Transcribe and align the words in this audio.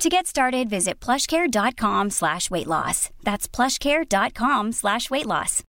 To 0.00 0.08
get 0.08 0.26
started, 0.26 0.70
visit 0.70 0.98
plushcare.com 0.98 2.08
slash 2.08 2.50
weight 2.50 2.66
loss. 2.66 3.10
That's 3.22 3.46
plushcare.com 3.46 4.72
slash 4.72 5.10
weight 5.10 5.26
loss. 5.26 5.62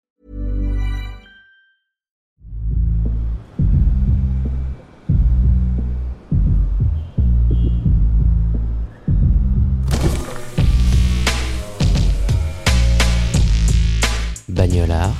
Bagnolard, 14.46 15.12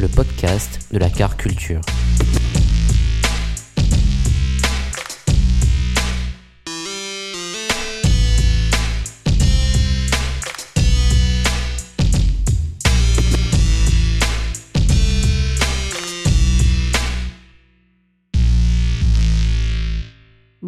le 0.00 0.08
podcast 0.08 0.90
de 0.90 0.98
la 0.98 1.08
car 1.08 1.36
culture. 1.36 1.80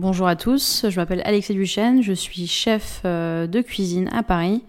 Bonjour 0.06 0.28
à 0.28 0.36
tous, 0.36 0.84
je 0.90 1.00
m'appelle 1.00 1.22
Alexis 1.24 1.54
Duchesne, 1.54 2.02
je 2.02 2.12
suis 2.12 2.46
chef 2.46 3.00
euh, 3.06 3.46
de 3.46 3.62
cuisine 3.62 4.10
à 4.12 4.22
Paris. 4.22 4.62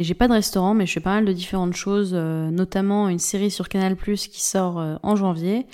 Et 0.00 0.04
j'ai 0.04 0.14
pas 0.14 0.26
de 0.26 0.32
restaurant, 0.32 0.74
mais 0.74 0.84
je 0.84 0.94
fais 0.94 0.98
pas 0.98 1.14
mal 1.14 1.24
de 1.24 1.32
différentes 1.32 1.76
choses, 1.76 2.10
euh, 2.12 2.50
notamment 2.50 3.08
une 3.08 3.20
série 3.20 3.52
sur 3.52 3.68
Canal 3.68 3.96
qui 3.96 4.42
sort 4.42 4.80
euh, 4.80 4.96
en 5.04 5.14
janvier. 5.14 5.68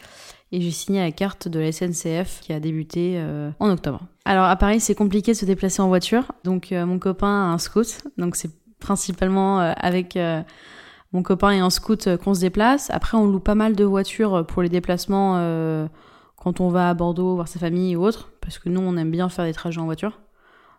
Et 0.52 0.60
j'ai 0.60 0.70
signé 0.70 1.00
la 1.00 1.12
carte 1.12 1.48
de 1.48 1.60
la 1.60 1.72
SNCF 1.72 2.40
qui 2.42 2.52
a 2.52 2.60
débuté 2.60 3.18
en 3.58 3.70
octobre. 3.70 4.02
Alors 4.26 4.44
à 4.44 4.56
Paris, 4.56 4.80
c'est 4.80 4.94
compliqué 4.94 5.32
de 5.32 5.36
se 5.38 5.46
déplacer 5.46 5.80
en 5.80 5.88
voiture. 5.88 6.32
Donc 6.44 6.70
mon 6.72 6.98
copain 6.98 7.48
a 7.48 7.54
un 7.54 7.58
scout. 7.58 8.02
Donc 8.18 8.36
c'est 8.36 8.50
principalement 8.80 9.60
avec 9.60 10.18
mon 11.12 11.22
copain 11.22 11.52
et 11.52 11.60
un 11.60 11.70
scout 11.70 12.16
qu'on 12.16 12.34
se 12.34 12.40
déplace. 12.40 12.90
Après, 12.90 13.16
on 13.16 13.26
loue 13.26 13.40
pas 13.40 13.54
mal 13.54 13.76
de 13.76 13.84
voitures 13.84 14.44
pour 14.44 14.60
les 14.60 14.68
déplacements 14.68 15.88
quand 16.40 16.60
on 16.60 16.70
va 16.70 16.88
à 16.88 16.94
Bordeaux 16.94 17.34
voir 17.36 17.46
sa 17.46 17.60
famille 17.60 17.94
ou 17.94 18.02
autre, 18.02 18.32
parce 18.40 18.58
que 18.58 18.68
nous 18.68 18.80
on 18.80 18.96
aime 18.96 19.10
bien 19.10 19.28
faire 19.28 19.44
des 19.44 19.52
trajets 19.52 19.80
en 19.80 19.84
voiture. 19.84 20.18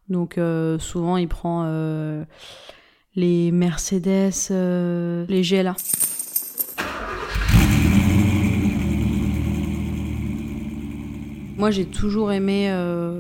Donc 0.09 0.38
euh, 0.38 0.80
souvent 0.80 1.17
il 1.17 1.28
prend 1.28 1.64
euh, 1.66 2.26
les 3.16 3.52
Mercedes, 3.52 4.34
euh, 4.50 5.23
les 5.30 5.44
GLA. 5.44 5.76
Moi 11.58 11.70
j'ai 11.70 11.86
toujours 11.86 12.32
aimé 12.32 12.73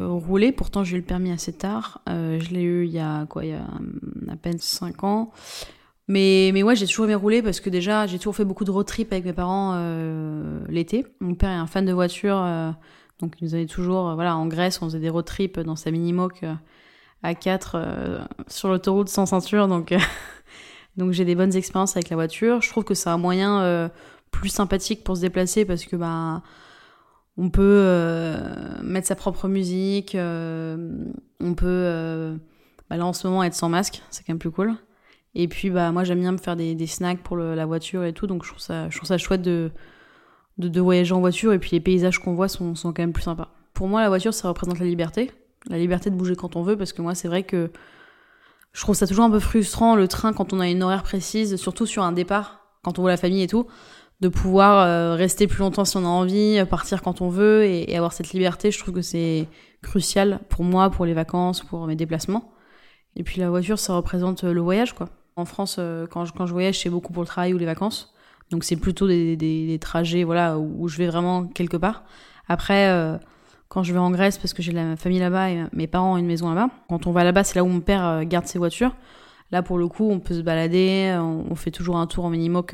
rouler, 0.09 0.51
pourtant 0.51 0.83
j'ai 0.83 0.97
eu 0.97 0.99
le 0.99 1.05
permis 1.05 1.31
assez 1.31 1.53
tard. 1.53 2.01
je 2.07 2.49
l'ai 2.51 2.63
eu 2.63 2.85
il 2.87 2.91
y 2.91 2.97
a 2.97 3.27
quoi, 3.27 3.45
il 3.45 3.51
y 3.51 3.53
a 3.53 3.67
à 4.31 4.35
peine 4.35 4.57
5 4.57 5.03
ans. 5.03 5.31
Mais, 6.07 6.51
mais 6.53 6.63
ouais, 6.63 6.75
j'ai 6.75 6.87
toujours 6.87 7.05
aimé 7.05 7.15
rouler 7.15 7.41
parce 7.41 7.59
que 7.59 7.69
déjà, 7.69 8.07
j'ai 8.07 8.17
toujours 8.17 8.35
fait 8.35 8.45
beaucoup 8.45 8.65
de 8.65 8.71
road 8.71 8.85
trip 8.85 9.11
avec 9.13 9.25
mes 9.25 9.33
parents 9.33 9.73
euh, 9.75 10.59
l'été. 10.67 11.05
Mon 11.19 11.35
père 11.35 11.49
est 11.49 11.55
un 11.55 11.67
fan 11.67 11.85
de 11.85 11.93
voiture, 11.93 12.37
euh, 12.37 12.71
donc 13.19 13.35
il 13.39 13.45
nous 13.45 13.53
avait 13.53 13.67
toujours, 13.67 14.09
euh, 14.09 14.15
voilà, 14.15 14.35
en 14.35 14.47
Grèce, 14.47 14.81
on 14.81 14.85
faisait 14.85 14.99
des 14.99 15.09
road 15.09 15.25
trips 15.25 15.59
dans 15.59 15.75
sa 15.75 15.91
mini-moque 15.91 16.43
à 17.23 17.35
4 17.35 18.27
sur 18.47 18.69
l'autoroute 18.69 19.07
sans 19.07 19.27
ceinture, 19.27 19.67
donc, 19.67 19.93
donc 20.97 21.11
j'ai 21.11 21.23
des 21.23 21.35
bonnes 21.35 21.55
expériences 21.55 21.95
avec 21.95 22.09
la 22.09 22.15
voiture. 22.15 22.61
Je 22.61 22.69
trouve 22.69 22.83
que 22.83 22.95
c'est 22.95 23.09
un 23.09 23.19
moyen 23.19 23.89
plus 24.31 24.49
sympathique 24.49 25.03
pour 25.03 25.15
se 25.15 25.21
déplacer 25.21 25.63
parce 25.65 25.85
que 25.85 25.95
bah, 25.95 26.41
on 27.37 27.51
peut 27.51 28.35
mettre 28.81 29.07
sa 29.07 29.15
propre 29.15 29.47
musique, 29.47 30.17
on 30.19 31.53
peut, 31.55 32.39
bah 32.89 32.97
là 32.97 33.05
en 33.05 33.13
ce 33.13 33.27
moment, 33.27 33.43
être 33.43 33.53
sans 33.53 33.69
masque, 33.69 34.01
c'est 34.09 34.25
quand 34.25 34.33
même 34.33 34.39
plus 34.39 34.49
cool. 34.49 34.75
Et 35.33 35.47
puis, 35.47 35.69
bah, 35.69 35.91
moi, 35.91 36.03
j'aime 36.03 36.19
bien 36.19 36.33
me 36.33 36.37
faire 36.37 36.55
des, 36.55 36.75
des 36.75 36.87
snacks 36.87 37.23
pour 37.23 37.37
la 37.37 37.65
voiture 37.65 38.03
et 38.03 38.11
tout, 38.11 38.27
donc 38.27 38.43
je 38.43 38.49
trouve 38.49 38.61
ça, 38.61 38.89
je 38.89 38.97
trouve 38.97 39.07
ça 39.07 39.17
chouette 39.17 39.41
de, 39.41 39.71
de, 40.57 40.67
de 40.67 40.81
voyager 40.81 41.13
en 41.13 41.21
voiture, 41.21 41.53
et 41.53 41.59
puis 41.59 41.71
les 41.71 41.79
paysages 41.79 42.19
qu'on 42.19 42.35
voit 42.35 42.49
sont, 42.49 42.75
sont 42.75 42.91
quand 42.91 43.01
même 43.01 43.13
plus 43.13 43.23
sympas. 43.23 43.49
Pour 43.73 43.87
moi, 43.87 44.01
la 44.01 44.09
voiture, 44.09 44.33
ça 44.33 44.49
représente 44.49 44.79
la 44.79 44.85
liberté, 44.85 45.31
la 45.69 45.77
liberté 45.77 46.09
de 46.09 46.15
bouger 46.15 46.35
quand 46.35 46.57
on 46.57 46.63
veut, 46.63 46.75
parce 46.75 46.91
que 46.91 47.01
moi, 47.01 47.15
c'est 47.15 47.29
vrai 47.29 47.43
que 47.43 47.71
je 48.73 48.81
trouve 48.81 48.95
ça 48.95 49.07
toujours 49.07 49.23
un 49.23 49.31
peu 49.31 49.39
frustrant, 49.39 49.95
le 49.95 50.07
train, 50.09 50.33
quand 50.33 50.51
on 50.51 50.59
a 50.59 50.67
une 50.67 50.83
horaire 50.83 51.03
précise, 51.03 51.55
surtout 51.55 51.85
sur 51.85 52.03
un 52.03 52.11
départ, 52.11 52.65
quand 52.83 52.99
on 52.99 53.01
voit 53.01 53.11
la 53.11 53.17
famille 53.17 53.43
et 53.43 53.47
tout, 53.47 53.67
de 54.19 54.27
pouvoir 54.27 54.85
euh, 54.85 55.15
rester 55.15 55.47
plus 55.47 55.59
longtemps 55.59 55.85
si 55.85 55.95
on 55.95 56.03
a 56.05 56.09
envie, 56.09 56.61
partir 56.69 57.01
quand 57.01 57.21
on 57.21 57.29
veut, 57.29 57.63
et, 57.63 57.89
et 57.89 57.95
avoir 57.95 58.11
cette 58.11 58.31
liberté, 58.33 58.69
je 58.69 58.79
trouve 58.79 58.93
que 58.93 59.01
c'est 59.01 59.47
crucial 59.81 60.41
pour 60.49 60.65
moi, 60.65 60.89
pour 60.89 61.05
les 61.05 61.13
vacances, 61.13 61.61
pour 61.61 61.87
mes 61.87 61.95
déplacements. 61.95 62.51
Et 63.15 63.23
puis 63.23 63.39
la 63.39 63.49
voiture, 63.49 63.79
ça 63.79 63.95
représente 63.95 64.43
le 64.43 64.59
voyage, 64.61 64.93
quoi. 64.93 65.09
En 65.35 65.45
France, 65.45 65.77
euh, 65.79 66.07
quand 66.07 66.25
je, 66.25 66.33
quand 66.33 66.45
je 66.45 66.53
voyage, 66.53 66.79
c'est 66.79 66.89
beaucoup 66.89 67.13
pour 67.13 67.23
le 67.23 67.27
travail 67.27 67.53
ou 67.53 67.57
les 67.57 67.65
vacances. 67.65 68.13
Donc 68.49 68.63
c'est 68.63 68.75
plutôt 68.75 69.07
des, 69.07 69.37
des, 69.37 69.79
trajets 69.79 70.23
voilà, 70.23 70.57
où 70.59 70.87
je 70.89 70.97
vais 70.97 71.07
vraiment 71.07 71.45
quelque 71.45 71.77
part. 71.77 72.03
Après, 72.49 72.89
euh, 72.89 73.17
quand 73.69 73.83
je 73.83 73.93
vais 73.93 73.99
en 73.99 74.11
Grèce, 74.11 74.37
parce 74.37 74.53
que 74.53 74.61
j'ai 74.61 74.73
la 74.73 74.97
famille 74.97 75.19
là-bas 75.19 75.49
et 75.51 75.63
mes 75.71 75.87
parents 75.87 76.13
ont 76.13 76.17
une 76.17 76.25
maison 76.25 76.49
là-bas, 76.53 76.69
quand 76.89 77.07
on 77.07 77.11
va 77.11 77.23
là-bas, 77.23 77.45
c'est 77.45 77.55
là 77.55 77.63
où 77.63 77.67
mon 77.67 77.79
père 77.79 78.05
euh, 78.05 78.23
garde 78.25 78.45
ses 78.45 78.59
voitures. 78.59 78.93
Là, 79.51 79.61
pour 79.63 79.77
le 79.77 79.87
coup, 79.87 80.09
on 80.09 80.19
peut 80.19 80.33
se 80.33 80.41
balader, 80.41 81.17
on, 81.19 81.55
fait 81.55 81.71
toujours 81.71 81.97
un 81.97 82.07
tour 82.07 82.23
en 82.23 82.29
mini-moque 82.29 82.73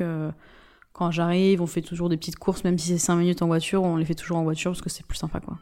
quand 0.92 1.10
j'arrive, 1.10 1.60
on 1.60 1.66
fait 1.66 1.82
toujours 1.82 2.08
des 2.08 2.16
petites 2.16 2.38
courses, 2.38 2.62
même 2.62 2.78
si 2.78 2.88
c'est 2.88 2.98
5 2.98 3.16
minutes 3.16 3.42
en 3.42 3.48
voiture, 3.48 3.82
on 3.82 3.96
les 3.96 4.04
fait 4.04 4.14
toujours 4.14 4.36
en 4.36 4.44
voiture 4.44 4.70
parce 4.70 4.80
que 4.80 4.88
c'est 4.88 5.04
plus 5.04 5.18
sympa, 5.18 5.40
quoi. 5.40 5.58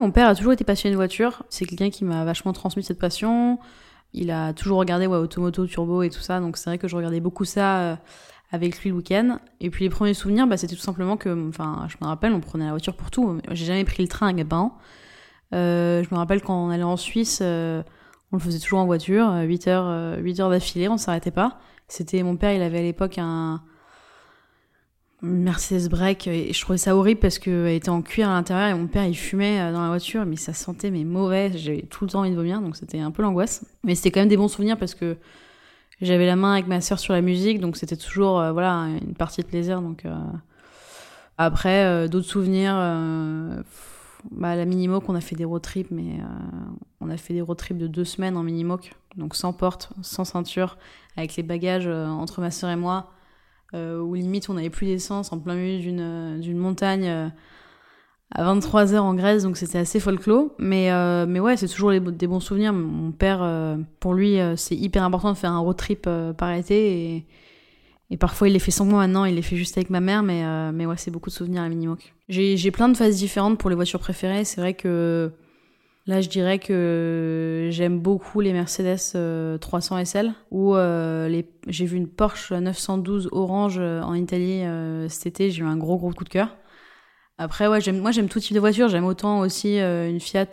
Mon 0.00 0.10
père 0.10 0.28
a 0.28 0.34
toujours 0.34 0.54
été 0.54 0.64
passionné 0.64 0.92
de 0.92 0.96
voiture. 0.96 1.42
C'est 1.50 1.66
quelqu'un 1.66 1.90
qui 1.90 2.04
m'a 2.04 2.24
vachement 2.24 2.54
transmis 2.54 2.82
cette 2.82 2.98
passion. 2.98 3.58
Il 4.14 4.30
a 4.30 4.54
toujours 4.54 4.78
regardé 4.78 5.06
ouais, 5.06 5.18
Automoto, 5.18 5.66
Turbo 5.66 6.02
et 6.02 6.08
tout 6.08 6.20
ça. 6.20 6.40
Donc 6.40 6.56
c'est 6.56 6.70
vrai 6.70 6.78
que 6.78 6.88
je 6.88 6.96
regardais 6.96 7.20
beaucoup 7.20 7.44
ça 7.44 7.80
euh, 7.80 7.96
avec 8.50 8.80
lui 8.80 8.88
le 8.88 8.96
week-end. 8.96 9.38
Et 9.60 9.68
puis 9.68 9.84
les 9.84 9.90
premiers 9.90 10.14
souvenirs, 10.14 10.46
bah, 10.46 10.56
c'était 10.56 10.74
tout 10.74 10.80
simplement 10.80 11.18
que, 11.18 11.48
enfin, 11.50 11.86
je 11.88 11.96
me 12.00 12.06
rappelle, 12.06 12.32
on 12.32 12.40
prenait 12.40 12.64
la 12.64 12.70
voiture 12.70 12.96
pour 12.96 13.10
tout. 13.10 13.40
J'ai 13.50 13.66
jamais 13.66 13.84
pris 13.84 14.02
le 14.02 14.08
train 14.08 14.32
mes 14.32 14.44
parents. 14.44 14.78
Euh, 15.52 16.02
je 16.02 16.08
me 16.14 16.16
rappelle 16.16 16.40
quand 16.40 16.64
on 16.64 16.70
allait 16.70 16.82
en 16.82 16.96
Suisse, 16.96 17.40
euh, 17.42 17.82
on 18.32 18.36
le 18.36 18.42
faisait 18.42 18.58
toujours 18.58 18.78
en 18.78 18.86
voiture, 18.86 19.34
8 19.34 19.68
heures, 19.68 20.18
8 20.18 20.40
heures 20.40 20.50
d'affilée, 20.50 20.88
on 20.88 20.96
s'arrêtait 20.96 21.32
pas. 21.32 21.58
C'était 21.88 22.22
mon 22.22 22.36
père, 22.36 22.52
il 22.52 22.62
avait 22.62 22.78
à 22.78 22.82
l'époque 22.82 23.18
un, 23.18 23.60
Mercedes 25.22 25.88
break 25.90 26.26
et 26.26 26.52
je 26.52 26.60
trouvais 26.62 26.78
ça 26.78 26.96
horrible 26.96 27.20
parce 27.20 27.38
qu'elle 27.38 27.68
était 27.68 27.90
en 27.90 28.00
cuir 28.00 28.30
à 28.30 28.34
l'intérieur 28.34 28.68
et 28.68 28.74
mon 28.74 28.86
père 28.86 29.04
il 29.04 29.14
fumait 29.14 29.60
euh, 29.60 29.72
dans 29.72 29.82
la 29.82 29.88
voiture 29.88 30.24
mais 30.24 30.36
ça 30.36 30.54
sentait 30.54 30.90
mais 30.90 31.04
mauvais. 31.04 31.52
J'avais 31.56 31.82
tout 31.82 32.04
le 32.04 32.10
temps 32.10 32.20
envie 32.20 32.30
de 32.30 32.36
vomir 32.36 32.62
donc 32.62 32.76
c'était 32.76 33.00
un 33.00 33.10
peu 33.10 33.22
l'angoisse. 33.22 33.66
Mais 33.84 33.94
c'était 33.94 34.10
quand 34.10 34.20
même 34.20 34.30
des 34.30 34.38
bons 34.38 34.48
souvenirs 34.48 34.78
parce 34.78 34.94
que 34.94 35.18
j'avais 36.00 36.24
la 36.24 36.36
main 36.36 36.54
avec 36.54 36.66
ma 36.66 36.80
sœur 36.80 36.98
sur 36.98 37.12
la 37.12 37.20
musique 37.20 37.60
donc 37.60 37.76
c'était 37.76 37.96
toujours 37.96 38.40
euh, 38.40 38.52
voilà 38.52 38.86
une 39.02 39.14
partie 39.14 39.42
de 39.42 39.46
plaisir 39.46 39.82
donc 39.82 40.06
euh... 40.06 40.14
après 41.36 41.84
euh, 41.84 42.08
d'autres 42.08 42.28
souvenirs 42.28 42.74
bah, 44.30 44.56
la 44.56 44.64
minimoc 44.64 45.06
on 45.08 45.14
a 45.14 45.20
fait 45.20 45.36
des 45.36 45.44
road 45.44 45.60
trips 45.60 45.90
mais 45.90 46.18
on 47.02 47.10
a 47.10 47.18
fait 47.18 47.34
des 47.34 47.42
road 47.42 47.58
trips 47.58 47.76
de 47.76 47.86
deux 47.86 48.06
semaines 48.06 48.38
en 48.38 48.42
minimoc 48.42 48.92
donc 49.16 49.34
sans 49.34 49.52
porte 49.52 49.90
sans 50.00 50.24
ceinture 50.24 50.78
avec 51.18 51.36
les 51.36 51.42
bagages 51.42 51.88
entre 51.88 52.40
ma 52.40 52.50
sœur 52.50 52.70
et 52.70 52.76
moi 52.76 53.10
où 53.74 54.14
limite 54.14 54.48
on 54.48 54.54
n'avait 54.54 54.70
plus 54.70 54.86
d'essence 54.86 55.32
en 55.32 55.38
plein 55.38 55.54
milieu 55.54 55.78
d'une, 55.78 56.00
euh, 56.00 56.54
montagne 56.54 57.06
euh, 57.06 57.28
à 58.32 58.44
23 58.44 58.94
heures 58.94 59.04
en 59.04 59.14
Grèce, 59.14 59.42
donc 59.42 59.56
c'était 59.56 59.78
assez 59.78 60.00
folklore. 60.00 60.50
Mais, 60.58 60.90
euh, 60.92 61.26
mais 61.28 61.40
ouais, 61.40 61.56
c'est 61.56 61.68
toujours 61.68 61.90
des 61.90 62.26
bons 62.26 62.40
souvenirs. 62.40 62.72
Mon 62.72 63.12
père, 63.12 63.40
euh, 63.42 63.76
pour 63.98 64.14
lui, 64.14 64.38
c'est 64.56 64.76
hyper 64.76 65.02
important 65.02 65.32
de 65.32 65.36
faire 65.36 65.52
un 65.52 65.58
road 65.58 65.76
trip 65.76 66.08
par 66.36 66.52
été. 66.52 67.14
Et, 67.16 67.26
et, 68.10 68.16
parfois, 68.16 68.48
il 68.48 68.52
les 68.52 68.60
fait 68.60 68.70
sans 68.70 68.84
moi 68.84 69.00
maintenant, 69.00 69.24
il 69.24 69.34
les 69.34 69.42
fait 69.42 69.56
juste 69.56 69.76
avec 69.76 69.90
ma 69.90 70.00
mère. 70.00 70.22
Mais, 70.22 70.44
mais 70.72 70.86
ouais, 70.86 70.96
c'est 70.96 71.10
beaucoup 71.10 71.30
de 71.30 71.34
souvenirs 71.34 71.62
à 71.62 71.68
Minimoc. 71.68 72.14
J'ai 72.28 72.70
plein 72.70 72.88
de 72.88 72.96
phases 72.96 73.16
différentes 73.16 73.58
pour 73.58 73.68
les 73.68 73.76
voitures 73.76 74.00
préférées. 74.00 74.44
C'est 74.44 74.60
vrai 74.60 74.74
que 74.74 75.32
Là, 76.10 76.20
je 76.20 76.28
dirais 76.28 76.58
que 76.58 77.68
j'aime 77.70 78.00
beaucoup 78.00 78.40
les 78.40 78.52
Mercedes 78.52 78.98
300 79.60 79.96
euh, 79.96 80.04
SL 80.04 80.32
ou 80.50 80.74
euh, 80.74 81.28
les... 81.28 81.48
j'ai 81.68 81.86
vu 81.86 81.98
une 81.98 82.08
Porsche 82.08 82.52
912 82.52 83.28
orange 83.30 83.76
euh, 83.78 84.02
en 84.02 84.14
Italie 84.14 84.64
cet 85.08 85.26
été. 85.26 85.52
J'ai 85.52 85.62
eu 85.62 85.66
un 85.66 85.76
gros 85.76 85.98
gros 85.98 86.10
coup 86.10 86.24
de 86.24 86.28
cœur. 86.28 86.56
Après, 87.38 87.68
ouais, 87.68 87.80
j'aime, 87.80 88.00
moi 88.00 88.10
j'aime 88.10 88.28
tout 88.28 88.40
type 88.40 88.56
de 88.56 88.58
voiture. 88.58 88.88
J'aime 88.88 89.04
autant 89.04 89.38
aussi 89.38 89.78
une 89.78 90.18
Fiat 90.18 90.50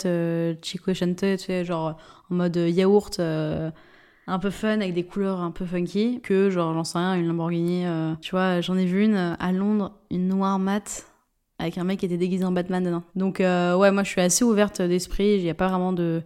Cinquecento, 0.61 1.37
tu 1.37 1.65
genre 1.65 1.97
en 2.29 2.35
mode 2.35 2.55
yaourt 2.55 3.19
un 3.19 4.39
peu 4.39 4.51
fun 4.51 4.79
avec 4.79 4.93
des 4.93 5.05
couleurs 5.05 5.39
un 5.39 5.49
peu 5.49 5.65
funky 5.65 6.21
que 6.21 6.51
genre 6.51 6.75
j'en 6.75 6.83
sais 6.83 6.99
rien 6.99 7.15
une 7.15 7.27
Lamborghini 7.27 7.85
tu 8.21 8.31
vois 8.31 8.59
j'en 8.61 8.77
ai 8.77 8.85
vu 8.85 9.05
une 9.05 9.15
à 9.15 9.51
Londres 9.53 9.93
une 10.11 10.27
noire 10.27 10.59
mat 10.59 11.05
avec 11.59 11.77
un 11.77 11.83
mec 11.83 11.99
qui 11.99 12.05
était 12.05 12.17
déguisé 12.17 12.45
en 12.45 12.51
Batman 12.51 12.83
dedans. 12.83 13.03
Donc 13.15 13.41
euh, 13.41 13.75
ouais 13.75 13.91
moi 13.91 14.03
je 14.03 14.09
suis 14.09 14.21
assez 14.21 14.43
ouverte 14.43 14.81
d'esprit. 14.81 15.35
Il 15.37 15.43
n'y 15.43 15.49
a 15.49 15.55
pas 15.55 15.67
vraiment 15.67 15.93
de 15.93 16.21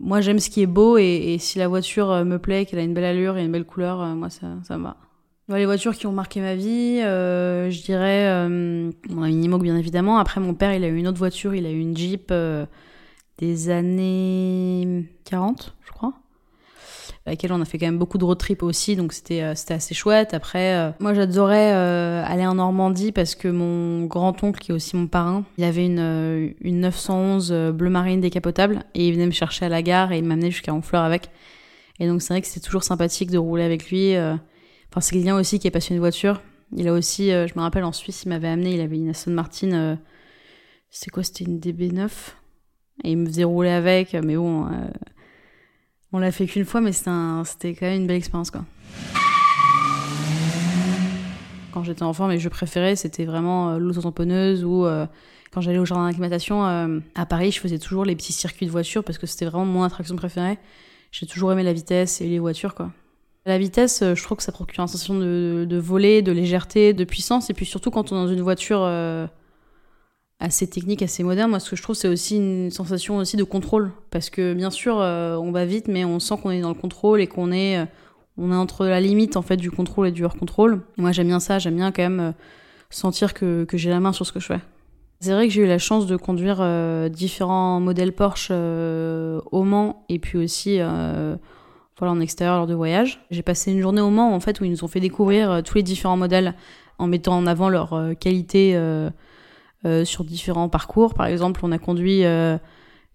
moi 0.00 0.20
j'aime 0.20 0.38
ce 0.38 0.50
qui 0.50 0.62
est 0.62 0.66
beau 0.66 0.96
et, 0.98 1.36
si 1.38 1.58
la 1.58 1.68
voiture 1.68 2.24
me 2.24 2.38
plaît 2.38 2.64
qu'elle 2.66 2.78
a 2.78 2.82
une 2.82 2.94
belle 2.94 3.04
allure 3.04 3.36
et 3.36 3.44
une 3.44 3.52
belle 3.52 3.66
couleur 3.66 3.98
moi 4.16 4.30
ça, 4.30 4.46
ça 4.64 4.78
me 4.78 4.84
va. 4.84 4.96
Les 5.48 5.66
voitures 5.66 5.94
qui 5.94 6.06
ont 6.06 6.12
marqué 6.12 6.40
ma 6.40 6.54
vie, 6.54 7.00
euh, 7.02 7.68
je 7.68 7.82
dirais 7.82 8.26
euh, 8.28 8.90
mon 9.10 9.22
ami 9.22 9.34
Nimog 9.34 9.62
bien 9.62 9.76
évidemment. 9.76 10.18
Après 10.18 10.40
mon 10.40 10.54
père 10.54 10.72
il 10.72 10.84
a 10.84 10.88
eu 10.88 10.96
une 10.96 11.08
autre 11.08 11.18
voiture, 11.18 11.54
il 11.54 11.66
a 11.66 11.70
eu 11.70 11.78
une 11.78 11.96
Jeep 11.96 12.28
euh, 12.30 12.64
des 13.38 13.70
années 13.70 15.08
40 15.24 15.74
je 15.84 15.90
crois 15.92 16.14
laquelle 17.26 17.52
on 17.52 17.60
a 17.60 17.64
fait 17.64 17.78
quand 17.78 17.86
même 17.86 17.98
beaucoup 17.98 18.18
de 18.18 18.24
road 18.24 18.38
trip 18.38 18.62
aussi, 18.62 18.96
donc 18.96 19.12
c'était 19.12 19.42
euh, 19.42 19.54
c'était 19.54 19.74
assez 19.74 19.94
chouette. 19.94 20.34
Après, 20.34 20.74
euh, 20.74 20.90
moi 20.98 21.14
j'adorais 21.14 21.72
euh, 21.72 22.24
aller 22.26 22.46
en 22.46 22.54
Normandie 22.54 23.12
parce 23.12 23.34
que 23.34 23.48
mon 23.48 24.06
grand 24.06 24.42
oncle 24.42 24.60
qui 24.60 24.72
est 24.72 24.74
aussi 24.74 24.96
mon 24.96 25.06
parrain, 25.06 25.44
il 25.56 25.64
avait 25.64 25.86
une 25.86 26.54
une 26.60 26.80
911 26.80 27.72
bleu 27.72 27.90
marine 27.90 28.20
décapotable 28.20 28.84
et 28.94 29.06
il 29.06 29.14
venait 29.14 29.26
me 29.26 29.32
chercher 29.32 29.66
à 29.66 29.68
la 29.68 29.82
gare 29.82 30.12
et 30.12 30.18
il 30.18 30.24
m'amenait 30.24 30.50
jusqu'à 30.50 30.74
Honfleur 30.74 31.02
avec. 31.02 31.30
Et 32.00 32.08
donc 32.08 32.22
c'est 32.22 32.34
vrai 32.34 32.40
que 32.40 32.48
c'était 32.48 32.64
toujours 32.64 32.82
sympathique 32.82 33.30
de 33.30 33.38
rouler 33.38 33.62
avec 33.62 33.90
lui. 33.90 34.16
Enfin 34.16 35.00
c'est 35.00 35.14
quelqu'un 35.14 35.36
aussi 35.36 35.58
qui 35.58 35.68
est 35.68 35.70
passionné 35.70 35.98
de 35.98 36.02
voiture. 36.02 36.42
Il 36.74 36.88
a 36.88 36.92
aussi, 36.92 37.28
je 37.30 37.54
me 37.54 37.60
rappelle 37.60 37.84
en 37.84 37.92
Suisse, 37.92 38.22
il 38.24 38.30
m'avait 38.30 38.48
amené, 38.48 38.74
il 38.74 38.80
avait 38.80 38.96
une 38.96 39.10
Aston 39.10 39.32
Martin. 39.32 39.98
c'était 40.90 41.10
quoi 41.10 41.22
C'était 41.22 41.44
une 41.44 41.60
DB9 41.60 42.08
et 43.04 43.12
il 43.12 43.18
me 43.18 43.26
faisait 43.26 43.44
rouler 43.44 43.70
avec, 43.70 44.14
mais 44.14 44.36
bon, 44.36 44.66
on 46.12 46.18
l'a 46.18 46.30
fait 46.30 46.46
qu'une 46.46 46.64
fois, 46.64 46.80
mais 46.80 46.92
c'était 46.92 47.74
quand 47.74 47.86
même 47.86 48.02
une 48.02 48.06
belle 48.06 48.16
expérience, 48.16 48.50
quoi. 48.50 48.64
Quand 51.72 51.82
j'étais 51.84 52.02
enfant, 52.02 52.28
mes 52.28 52.38
jeux 52.38 52.50
préférés, 52.50 52.96
c'était 52.96 53.24
vraiment 53.24 53.70
euh, 53.70 53.78
l'auto-tamponneuse 53.78 54.62
ou 54.62 54.84
euh, 54.84 55.06
quand 55.52 55.62
j'allais 55.62 55.78
au 55.78 55.86
jardin 55.86 56.06
d'acclimatation 56.06 56.66
euh, 56.66 57.00
à 57.14 57.24
Paris, 57.24 57.50
je 57.50 57.60
faisais 57.60 57.78
toujours 57.78 58.04
les 58.04 58.14
petits 58.14 58.34
circuits 58.34 58.66
de 58.66 58.70
voitures 58.70 59.02
parce 59.02 59.16
que 59.16 59.26
c'était 59.26 59.46
vraiment 59.46 59.64
mon 59.64 59.82
attraction 59.82 60.14
préférée. 60.14 60.58
J'ai 61.12 61.26
toujours 61.26 61.50
aimé 61.50 61.62
la 61.62 61.72
vitesse 61.72 62.20
et 62.20 62.26
les 62.26 62.38
voitures, 62.38 62.74
quoi. 62.74 62.90
La 63.46 63.58
vitesse, 63.58 64.04
je 64.04 64.22
trouve 64.22 64.36
que 64.36 64.44
ça 64.44 64.52
procure 64.52 64.82
une 64.82 64.86
sensation 64.86 65.18
de, 65.18 65.66
de 65.68 65.76
voler, 65.76 66.22
de 66.22 66.30
légèreté, 66.30 66.92
de 66.92 67.04
puissance, 67.04 67.50
et 67.50 67.54
puis 67.54 67.66
surtout 67.66 67.90
quand 67.90 68.12
on 68.12 68.16
est 68.16 68.26
dans 68.26 68.32
une 68.32 68.40
voiture 68.40 68.86
assez 70.42 70.66
technique, 70.66 71.02
assez 71.02 71.22
moderne. 71.22 71.50
Moi, 71.50 71.60
ce 71.60 71.70
que 71.70 71.76
je 71.76 71.82
trouve, 71.82 71.94
c'est 71.94 72.08
aussi 72.08 72.36
une 72.36 72.70
sensation 72.70 73.16
aussi 73.16 73.36
de 73.36 73.44
contrôle, 73.44 73.92
parce 74.10 74.28
que 74.28 74.54
bien 74.54 74.70
sûr, 74.70 74.98
euh, 74.98 75.36
on 75.36 75.52
va 75.52 75.64
vite, 75.64 75.86
mais 75.88 76.04
on 76.04 76.18
sent 76.18 76.34
qu'on 76.42 76.50
est 76.50 76.60
dans 76.60 76.68
le 76.68 76.74
contrôle 76.74 77.20
et 77.20 77.28
qu'on 77.28 77.52
est, 77.52 77.78
euh, 77.78 77.84
on 78.36 78.50
est 78.50 78.56
entre 78.56 78.86
la 78.86 79.00
limite 79.00 79.36
en 79.36 79.42
fait 79.42 79.56
du 79.56 79.70
contrôle 79.70 80.08
et 80.08 80.10
du 80.10 80.24
hors 80.24 80.36
contrôle. 80.36 80.82
moi, 80.98 81.12
j'aime 81.12 81.28
bien 81.28 81.40
ça. 81.40 81.58
J'aime 81.60 81.76
bien 81.76 81.92
quand 81.92 82.02
même 82.02 82.20
euh, 82.20 82.32
sentir 82.90 83.34
que, 83.34 83.64
que 83.64 83.76
j'ai 83.78 83.88
la 83.88 84.00
main 84.00 84.12
sur 84.12 84.26
ce 84.26 84.32
que 84.32 84.40
je 84.40 84.46
fais. 84.46 84.60
C'est 85.20 85.32
vrai 85.32 85.46
que 85.46 85.54
j'ai 85.54 85.62
eu 85.62 85.68
la 85.68 85.78
chance 85.78 86.08
de 86.08 86.16
conduire 86.16 86.66
différents 87.08 87.78
modèles 87.78 88.12
Porsche 88.12 88.50
au 88.50 89.62
Mans 89.62 90.04
et 90.08 90.18
puis 90.18 90.36
aussi 90.36 90.78
voilà 90.78 92.12
en 92.12 92.18
extérieur 92.18 92.56
lors 92.56 92.66
de 92.66 92.74
voyages. 92.74 93.24
J'ai 93.30 93.44
passé 93.44 93.70
une 93.70 93.80
journée 93.80 94.00
au 94.00 94.10
Mans 94.10 94.34
en 94.34 94.40
fait 94.40 94.60
où 94.60 94.64
ils 94.64 94.72
nous 94.72 94.82
ont 94.82 94.88
fait 94.88 94.98
découvrir 94.98 95.62
tous 95.62 95.76
les 95.76 95.84
différents 95.84 96.16
modèles 96.16 96.56
en 96.98 97.06
mettant 97.06 97.36
en 97.36 97.46
avant 97.46 97.68
leur 97.68 97.96
qualité 98.18 98.76
sur 100.04 100.24
différents 100.24 100.68
parcours. 100.68 101.14
Par 101.14 101.26
exemple, 101.26 101.60
on 101.64 101.72
a 101.72 101.78
conduit 101.78 102.24
euh, 102.24 102.56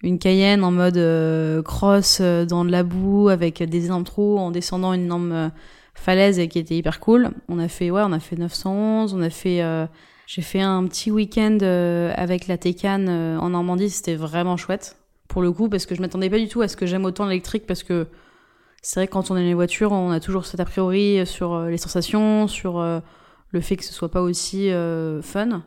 une 0.04 0.20
Cayenne 0.20 0.64
en 0.64 0.72
mode 0.72 0.98
euh, 0.98 1.62
cross 1.62 2.22
dans 2.22 2.66
de 2.66 2.72
la 2.72 2.84
boue 2.84 3.30
avec 3.30 3.64
des 3.64 3.86
énormes 3.86 4.04
trous 4.04 4.38
en 4.38 4.52
descendant 4.52 4.94
une 4.94 5.04
énorme 5.04 5.52
falaise 5.94 6.40
et 6.40 6.48
qui 6.48 6.60
était 6.60 6.76
hyper 6.76 7.00
cool. 7.00 7.32
On 7.48 7.60
a 7.60 7.68
fait 7.68 7.90
ouais, 7.90 8.04
on 8.06 8.12
a 8.12 8.20
fait 8.20 8.36
911, 8.36 9.14
on 9.14 9.22
a 9.22 9.30
fait 9.30 9.64
j'ai 10.28 10.42
fait 10.42 10.62
un 10.62 10.86
petit 10.88 11.10
week-end 11.10 11.58
avec 12.16 12.48
la 12.48 12.58
Taycan 12.58 13.08
en 13.08 13.50
Normandie, 13.50 13.90
c'était 13.90 14.16
vraiment 14.16 14.58
chouette 14.58 14.98
pour 15.28 15.42
le 15.42 15.52
coup 15.52 15.70
parce 15.70 15.86
que 15.86 15.96
je 15.96 16.02
m'attendais 16.02 16.30
pas 16.30 16.38
du 16.38 16.48
tout 16.48 16.62
à 16.62 16.68
ce 16.68 16.78
que 16.78 16.86
j'aime 16.86 17.06
autant 17.06 17.26
l'électrique 17.26 17.66
parce 17.66 17.84
que 17.84 18.08
c'est 18.82 19.00
vrai 19.00 19.08
que 19.08 19.14
quand 19.14 19.32
on 19.32 19.38
aime 19.38 19.46
les 19.46 19.54
voitures, 19.54 19.92
on 19.92 20.12
a 20.12 20.20
toujours 20.20 20.46
cet 20.46 20.60
a 20.60 20.66
priori 20.66 21.26
sur 21.26 21.62
les 21.62 21.78
sensations, 21.78 22.48
sur 22.48 22.80
le 22.80 23.62
fait 23.62 23.78
que 23.78 23.84
ce 23.84 23.94
soit 23.94 24.12
pas 24.12 24.22
aussi 24.22 24.70
fun. 25.24 25.64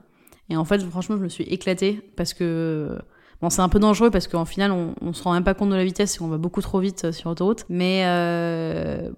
Et 0.51 0.57
en 0.57 0.65
fait, 0.65 0.81
franchement, 0.83 1.17
je 1.17 1.23
me 1.23 1.29
suis 1.29 1.45
éclatée 1.45 2.01
parce 2.17 2.35
que 2.35 2.99
Bon, 3.41 3.49
c'est 3.49 3.63
un 3.63 3.69
peu 3.71 3.79
dangereux 3.79 4.11
parce 4.11 4.29
qu'en 4.29 4.45
final, 4.45 4.71
on, 4.71 4.95
on 5.01 5.13
se 5.13 5.23
rend 5.23 5.33
même 5.33 5.45
pas 5.45 5.55
compte 5.55 5.71
de 5.71 5.75
la 5.75 5.85
vitesse 5.85 6.17
et 6.17 6.23
on 6.23 6.29
va 6.29 6.37
beaucoup 6.37 6.61
trop 6.61 6.79
vite 6.79 7.07
euh, 7.07 7.13
sur 7.13 7.31
l'autoroute. 7.31 7.65
Mais 7.71 8.05
euh, 8.05 9.11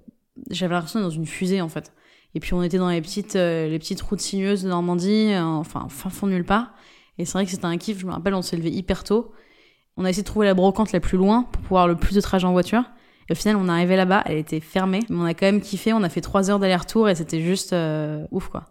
j'avais 0.51 0.75
l'impression 0.75 1.01
d'être 1.01 1.09
dans 1.09 1.15
une 1.15 1.27
fusée 1.27 1.61
en 1.61 1.69
fait. 1.69 1.93
Et 2.35 2.41
puis 2.41 2.55
on 2.55 2.63
était 2.63 2.79
dans 2.79 2.89
les 2.89 3.01
petites, 3.03 3.37
euh, 3.37 3.69
les 3.69 3.79
petites 3.79 4.01
routes 4.01 4.21
sinueuses 4.21 4.63
de 4.63 4.69
Normandie, 4.69 5.35
enfin 5.37 5.89
fin 5.89 6.09
fond 6.09 6.29
nulle 6.29 6.45
part. 6.45 6.73
Et 7.19 7.25
c'est 7.25 7.33
vrai 7.33 7.45
que 7.45 7.51
c'était 7.51 7.67
un 7.67 7.77
kiff. 7.77 7.99
Je 7.99 8.07
me 8.07 8.13
rappelle, 8.13 8.35
on 8.35 8.43
s'est 8.43 8.57
levé 8.57 8.71
hyper 8.71 9.03
tôt. 9.03 9.33
On 9.97 10.05
a 10.05 10.11
essayé 10.11 10.23
de 10.23 10.27
trouver 10.27 10.47
la 10.47 10.55
brocante 10.55 10.93
la 10.93 11.01
plus 11.01 11.19
loin 11.19 11.43
pour 11.53 11.61
pouvoir 11.63 11.89
le 11.89 11.97
plus 11.97 12.15
de 12.15 12.21
trajet 12.21 12.47
en 12.47 12.53
voiture. 12.53 12.85
Et 13.29 13.33
au 13.33 13.35
final, 13.35 13.57
on 13.57 13.69
est 13.69 13.73
arrivé 13.73 13.97
là-bas, 13.97 14.23
elle 14.27 14.39
était 14.39 14.61
fermée, 14.61 15.01
mais 15.11 15.17
on 15.17 15.25
a 15.25 15.35
quand 15.35 15.47
même 15.47 15.61
kiffé. 15.61 15.93
On 15.93 16.03
a 16.03 16.09
fait 16.09 16.23
trois 16.23 16.51
heures 16.51 16.59
d'aller-retour 16.59 17.09
et 17.09 17.15
c'était 17.15 17.41
juste 17.41 17.75
ouf 18.31 18.49
quoi. 18.49 18.67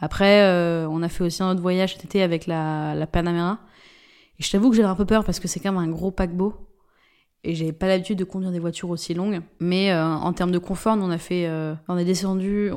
Après, 0.00 0.42
euh, 0.42 0.88
on 0.88 1.02
a 1.02 1.08
fait 1.08 1.24
aussi 1.24 1.42
un 1.42 1.50
autre 1.50 1.60
voyage 1.60 1.94
cet 1.94 2.04
été 2.04 2.22
avec 2.22 2.46
la, 2.46 2.94
la 2.94 3.06
Panamera. 3.06 3.58
Et 4.38 4.42
je 4.42 4.50
t'avoue 4.50 4.70
que 4.70 4.76
j'avais 4.76 4.88
un 4.88 4.94
peu 4.94 5.04
peur 5.04 5.24
parce 5.24 5.40
que 5.40 5.48
c'est 5.48 5.60
quand 5.60 5.72
même 5.72 5.82
un 5.82 5.88
gros 5.88 6.10
paquebot. 6.10 6.54
Et 7.44 7.54
j'avais 7.54 7.72
pas 7.72 7.86
l'habitude 7.88 8.18
de 8.18 8.24
conduire 8.24 8.52
des 8.52 8.58
voitures 8.58 8.90
aussi 8.90 9.14
longues. 9.14 9.40
Mais 9.60 9.90
euh, 9.90 10.04
en 10.04 10.32
termes 10.32 10.52
de 10.52 10.58
confort, 10.58 10.96
on 11.00 11.10
a 11.10 11.18
fait, 11.18 11.46
euh, 11.46 11.74
on 11.88 11.96
est 11.98 12.04
descendu 12.04 12.70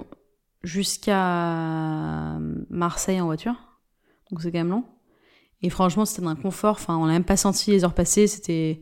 jusqu'à 0.64 2.38
Marseille 2.70 3.22
en 3.22 3.26
voiture. 3.26 3.56
Donc 4.32 4.42
c'est 4.42 4.52
quand 4.52 4.60
même 4.60 4.70
long. 4.70 4.86
Et 5.62 5.70
franchement, 5.70 6.06
c'était 6.06 6.26
un 6.26 6.36
confort. 6.36 6.78
Enfin, 6.80 6.98
on 6.98 7.06
n'a 7.06 7.14
même 7.14 7.24
pas 7.24 7.38
senti 7.38 7.70
les 7.70 7.84
heures 7.84 7.94
passer. 7.94 8.26
C'était, 8.26 8.82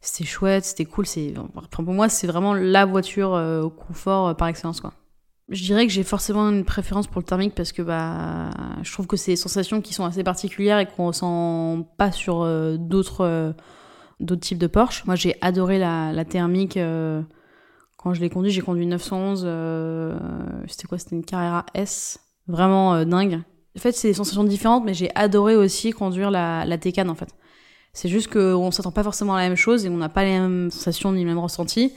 c'était 0.00 0.28
chouette, 0.28 0.64
c'était 0.64 0.86
cool. 0.86 1.06
C'est, 1.06 1.34
pour 1.70 1.84
moi, 1.84 2.08
c'est 2.08 2.26
vraiment 2.26 2.52
la 2.54 2.84
voiture 2.84 3.30
au 3.30 3.70
confort 3.70 4.36
par 4.36 4.48
excellence, 4.48 4.80
quoi. 4.80 4.92
Je 5.48 5.62
dirais 5.62 5.86
que 5.86 5.92
j'ai 5.92 6.02
forcément 6.02 6.48
une 6.48 6.64
préférence 6.64 7.06
pour 7.06 7.20
le 7.20 7.24
thermique 7.24 7.54
parce 7.54 7.70
que 7.70 7.80
bah, 7.80 8.50
je 8.82 8.92
trouve 8.92 9.06
que 9.06 9.16
c'est 9.16 9.32
des 9.32 9.36
sensations 9.36 9.80
qui 9.80 9.94
sont 9.94 10.04
assez 10.04 10.24
particulières 10.24 10.80
et 10.80 10.86
qu'on 10.86 11.06
ressent 11.06 11.86
pas 11.96 12.10
sur 12.10 12.42
euh, 12.42 12.76
d'autres 12.76 13.20
euh, 13.20 13.52
d'autres 14.18 14.40
types 14.40 14.58
de 14.58 14.66
Porsche. 14.66 15.04
Moi, 15.06 15.14
j'ai 15.14 15.36
adoré 15.42 15.78
la, 15.78 16.12
la 16.12 16.24
thermique 16.24 16.76
euh, 16.76 17.22
quand 17.96 18.12
je 18.12 18.20
l'ai 18.20 18.28
conduit. 18.28 18.50
J'ai 18.50 18.60
conduit 18.60 18.86
911. 18.86 19.46
C'était 20.66 20.88
quoi? 20.88 20.98
C'était 20.98 21.14
une 21.14 21.24
Carrera 21.24 21.64
S. 21.74 22.18
Vraiment 22.48 23.04
dingue. 23.04 23.42
En 23.76 23.80
fait, 23.80 23.92
c'est 23.92 24.08
des 24.08 24.14
sensations 24.14 24.44
différentes, 24.44 24.84
mais 24.84 24.94
j'ai 24.94 25.14
adoré 25.14 25.54
aussi 25.54 25.92
conduire 25.92 26.30
la, 26.30 26.64
la 26.64 26.78
Taycan 26.78 27.08
en 27.08 27.14
fait. 27.14 27.28
C'est 27.92 28.08
juste 28.08 28.32
qu'on 28.32 28.70
s'attend 28.72 28.92
pas 28.92 29.02
forcément 29.04 29.34
à 29.34 29.42
la 29.42 29.48
même 29.48 29.56
chose 29.56 29.86
et 29.86 29.90
on 29.90 29.96
n'a 29.96 30.08
pas 30.08 30.24
les 30.24 30.38
mêmes 30.38 30.70
sensations 30.70 31.12
ni 31.12 31.20
les 31.20 31.24
mêmes 31.24 31.38
ressentis. 31.38 31.92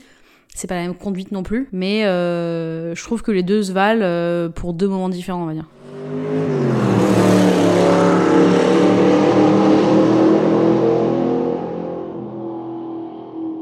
C'est 0.54 0.66
pas 0.66 0.74
la 0.74 0.82
même 0.82 0.94
conduite 0.94 1.32
non 1.32 1.42
plus, 1.42 1.68
mais 1.72 2.04
euh, 2.04 2.94
je 2.94 3.02
trouve 3.04 3.22
que 3.22 3.30
les 3.30 3.42
deux 3.42 3.62
se 3.62 3.72
valent 3.72 4.02
euh, 4.02 4.48
pour 4.48 4.74
deux 4.74 4.88
moments 4.88 5.08
différents, 5.08 5.42
on 5.42 5.46
va 5.46 5.54
dire. 5.54 5.66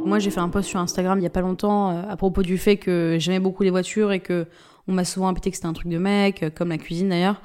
Moi, 0.05 0.19
j'ai 0.19 0.31
fait 0.31 0.41
un 0.41 0.49
post 0.49 0.69
sur 0.69 0.81
Instagram 0.81 1.19
il 1.19 1.23
y 1.23 1.27
a 1.27 1.31
pas 1.31 1.43
longtemps 1.43 1.91
euh, 1.91 2.03
à 2.09 2.17
propos 2.17 2.43
du 2.43 2.57
fait 2.57 2.79
que 2.79 3.17
j'aimais 3.21 3.41
beaucoup 3.41 3.63
les 3.63 3.71
voitures 3.71 4.11
et 4.11 4.21
que 4.21 4.47
on 4.89 4.93
m'a 4.93 5.05
souvent 5.05 5.29
répété 5.29 5.51
que 5.51 5.57
c'était 5.57 5.69
un 5.69 5.75
truc 5.75 5.89
de 5.89 5.99
mec, 5.99 6.47
comme 6.57 6.71
la 6.71 6.79
cuisine 6.79 7.11
d'ailleurs. 7.11 7.43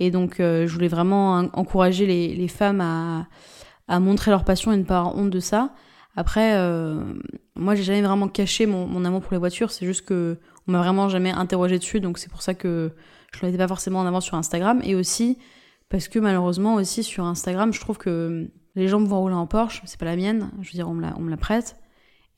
Et 0.00 0.10
donc, 0.10 0.36
je 0.38 0.66
voulais 0.72 0.88
vraiment 0.88 1.36
encourager 1.52 2.06
les, 2.06 2.34
les 2.34 2.48
femmes 2.48 2.80
à, 2.80 3.26
à 3.86 4.00
montrer 4.00 4.30
leur 4.30 4.44
passion 4.44 4.72
et 4.72 4.76
ne 4.78 4.82
pas 4.82 5.00
avoir 5.00 5.16
honte 5.16 5.30
de 5.30 5.40
ça. 5.40 5.74
Après, 6.16 6.56
euh, 6.56 7.00
moi, 7.54 7.74
j'ai 7.74 7.82
jamais 7.82 8.02
vraiment 8.02 8.28
caché 8.28 8.66
mon, 8.66 8.86
mon, 8.86 9.04
amour 9.04 9.20
pour 9.20 9.32
les 9.32 9.38
voitures. 9.38 9.70
C'est 9.70 9.86
juste 9.86 10.04
que 10.04 10.38
on 10.66 10.72
m'a 10.72 10.78
vraiment 10.78 11.08
jamais 11.08 11.30
interrogé 11.30 11.78
dessus, 11.78 12.00
donc 12.00 12.18
c'est 12.18 12.30
pour 12.30 12.42
ça 12.42 12.54
que 12.54 12.90
je 13.32 13.44
ne 13.44 13.46
l'étais 13.46 13.58
pas 13.58 13.68
forcément 13.68 14.00
en 14.00 14.06
avant 14.06 14.20
sur 14.20 14.36
Instagram. 14.36 14.80
Et 14.82 14.94
aussi 14.94 15.38
parce 15.88 16.08
que 16.08 16.18
malheureusement 16.18 16.74
aussi 16.74 17.04
sur 17.04 17.24
Instagram, 17.24 17.72
je 17.72 17.80
trouve 17.80 17.98
que 17.98 18.48
les 18.74 18.88
gens 18.88 19.00
me 19.00 19.06
voient 19.06 19.18
rouler 19.18 19.34
en 19.34 19.46
Porsche, 19.46 19.82
c'est 19.84 19.98
pas 19.98 20.06
la 20.06 20.16
mienne. 20.16 20.50
Je 20.60 20.70
veux 20.70 20.76
dire, 20.76 20.88
on 20.88 20.94
me 20.94 21.02
la, 21.02 21.14
on 21.16 21.20
me 21.20 21.30
la 21.30 21.36
prête. 21.36 21.76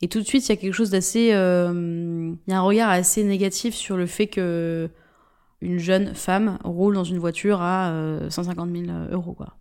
Et 0.00 0.08
tout 0.08 0.20
de 0.20 0.24
suite, 0.24 0.46
il 0.46 0.50
y 0.50 0.52
a 0.52 0.56
quelque 0.56 0.74
chose 0.74 0.90
d'assez, 0.90 1.30
euh, 1.32 2.32
il 2.46 2.50
y 2.50 2.54
a 2.54 2.58
un 2.58 2.62
regard 2.62 2.90
assez 2.90 3.24
négatif 3.24 3.74
sur 3.74 3.96
le 3.96 4.06
fait 4.06 4.28
que 4.28 4.88
une 5.60 5.78
jeune 5.78 6.14
femme 6.14 6.58
roule 6.62 6.94
dans 6.94 7.04
une 7.04 7.18
voiture 7.18 7.60
à 7.62 7.92
150 8.28 8.68
euh, 8.68 8.84
000 8.86 8.98
euros, 9.10 9.32
quoi. 9.32 9.56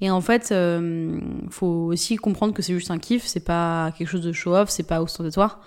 Et 0.00 0.10
en 0.10 0.20
fait, 0.20 0.50
euh, 0.50 1.20
faut 1.50 1.66
aussi 1.66 2.16
comprendre 2.16 2.52
que 2.54 2.62
c'est 2.62 2.74
juste 2.74 2.90
un 2.90 2.98
kiff, 2.98 3.24
c'est 3.24 3.44
pas 3.44 3.92
quelque 3.96 4.08
chose 4.08 4.22
de 4.22 4.32
show-off, 4.32 4.68
c'est 4.68 4.82
pas 4.82 5.00
ostentatoire. 5.00 5.60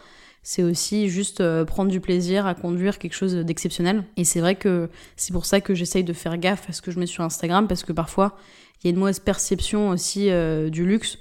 C'est 0.44 0.62
aussi 0.62 1.10
juste 1.10 1.42
euh, 1.42 1.66
prendre 1.66 1.90
du 1.90 2.02
plaisir 2.02 2.46
à 2.46 2.54
conduire 2.54 3.00
quelque 3.00 3.14
chose 3.14 3.34
d'exceptionnel. 3.34 4.04
Et 4.18 4.26
c'est 4.26 4.42
vrai 4.42 4.56
que 4.56 4.90
c'est 5.16 5.34
pour 5.34 5.46
ça 5.46 5.62
que 5.62 5.74
j'essaye 5.74 6.04
de 6.04 6.14
faire 6.14 6.38
gaffe 6.38 6.70
à 6.70 6.74
ce 6.74 6.82
que 6.82 6.92
je 6.92 7.00
mets 7.00 7.06
sur 7.08 7.24
Instagram, 7.24 7.68
parce 7.68 7.84
que 7.84 7.94
parfois, 7.94 8.38
il 8.84 8.88
y 8.88 8.90
a 8.90 8.92
une 8.92 9.00
mauvaise 9.00 9.20
perception 9.20 9.90
aussi 9.90 10.30
euh, 10.30 10.70
du 10.70 10.86
luxe. 10.86 11.18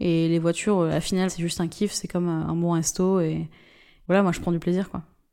Et 0.00 0.28
les 0.28 0.38
voitures, 0.38 0.82
à 0.82 0.90
la 0.90 1.00
finale, 1.00 1.30
c'est 1.30 1.42
juste 1.42 1.60
un 1.60 1.68
kiff, 1.68 1.92
c'est 1.92 2.08
comme 2.08 2.28
un 2.28 2.54
bon 2.54 2.72
resto. 2.72 3.20
Et, 3.20 3.48
voilà, 4.06 4.22
moi 4.22 4.32
je 4.32 4.40
prends 4.40 4.52
du 4.52 4.58
plaisir. 4.58 4.90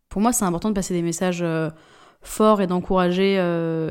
Pour 0.10 0.22
moi, 0.22 0.34
c'est 0.34 0.45
important 0.45 0.69
de 0.69 0.74
passer 0.74 0.93
des 0.93 1.01
messages 1.01 1.43
forts 2.27 2.62
et 2.62 2.67
d'encourager 2.67 3.36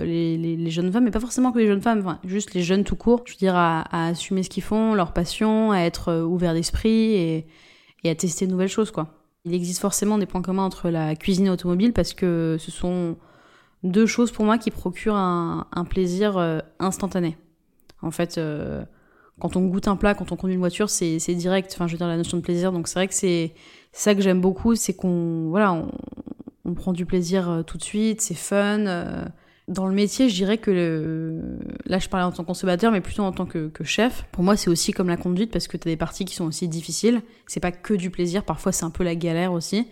les, 0.04 0.70
jeunes 0.70 0.92
femmes, 0.92 1.04
mais 1.04 1.10
pas 1.10 1.20
forcément 1.20 1.52
que 1.52 1.58
les 1.58 1.66
jeunes 1.66 1.82
femmes, 1.82 2.18
juste 2.24 2.54
les 2.54 2.62
jeunes 2.62 2.84
tout 2.84 2.96
court. 2.96 3.22
Je 3.26 3.32
veux 3.32 3.38
dire, 3.38 3.56
à, 3.56 3.84
assumer 3.90 4.42
ce 4.42 4.50
qu'ils 4.50 4.62
font, 4.62 4.94
leur 4.94 5.12
passion, 5.12 5.72
à 5.72 5.80
être 5.80 6.22
ouvert 6.22 6.54
d'esprit 6.54 7.14
et, 7.14 7.46
à 8.04 8.14
tester 8.14 8.46
de 8.46 8.52
nouvelles 8.52 8.68
choses 8.68 8.90
quoi. 8.90 9.08
Il 9.46 9.54
existe 9.54 9.80
forcément 9.80 10.18
des 10.18 10.26
points 10.26 10.42
communs 10.42 10.64
entre 10.64 10.90
la 10.90 11.16
cuisine 11.16 11.46
et 11.46 11.48
l'automobile 11.48 11.92
parce 11.92 12.14
que 12.14 12.56
ce 12.58 12.70
sont 12.70 13.16
deux 13.84 14.06
choses 14.06 14.32
pour 14.32 14.44
moi 14.44 14.58
qui 14.58 14.70
procurent 14.70 15.16
un, 15.16 15.84
plaisir 15.88 16.36
euh, 16.38 16.58
instantané. 16.80 17.36
En 18.02 18.10
fait, 18.10 18.38
euh, 18.38 18.82
quand 19.40 19.56
on 19.56 19.66
goûte 19.66 19.88
un 19.88 19.96
plat, 19.96 20.14
quand 20.14 20.32
on 20.32 20.36
conduit 20.36 20.54
une 20.54 20.60
voiture, 20.60 20.90
c'est 20.90 21.18
direct. 21.34 21.72
Enfin, 21.74 21.86
je 21.86 21.92
veux 21.92 21.98
dire, 21.98 22.08
la 22.08 22.16
notion 22.16 22.38
de 22.38 22.42
plaisir. 22.42 22.72
Donc, 22.72 22.88
c'est 22.88 22.98
vrai 22.98 23.08
que 23.08 23.14
c'est 23.14 23.52
ça 23.92 24.14
que 24.14 24.22
j'aime 24.22 24.40
beaucoup, 24.40 24.74
c'est 24.74 24.94
qu'on 24.94 25.48
voilà, 25.50 25.84
prend 26.73 26.94
du 26.94 27.04
plaisir 27.04 27.50
euh, 27.50 27.62
tout 27.62 27.76
de 27.76 27.83
suite, 27.83 28.23
c'est 28.23 28.35
fun. 28.35 28.85
Dans 29.68 29.87
le 29.87 29.94
métier, 29.94 30.28
je 30.28 30.35
dirais 30.35 30.59
que 30.59 31.40
là, 31.87 31.99
je 31.99 32.09
parlais 32.09 32.25
en 32.25 32.33
tant 32.33 32.42
que 32.42 32.49
consommateur, 32.49 32.92
mais 32.92 33.00
plutôt 33.00 33.23
en 33.23 33.33
tant 33.33 33.47
que, 33.47 33.71
chef. 33.83 34.26
Pour 34.33 34.42
moi, 34.42 34.56
c'est 34.56 34.71
aussi 34.71 34.92
comme 34.92 35.09
la 35.09 35.16
conduite 35.16 35.50
parce 35.50 35.68
que 35.68 35.76
tu 35.76 35.88
as 35.88 35.90
des 35.90 35.97
parties 35.97 36.25
qui 36.25 36.35
sont 36.35 36.47
aussi 36.47 36.68
difficiles. 36.68 37.21
C'est 37.47 37.61
pas 37.61 37.73
que 37.73 37.94
du 37.94 38.11
plaisir. 38.11 38.44
Parfois, 38.44 38.73
c'est 38.73 38.85
un 38.85 38.90
peu 38.90 39.04
la 39.04 39.14
galère 39.14 39.52
aussi. 39.52 39.87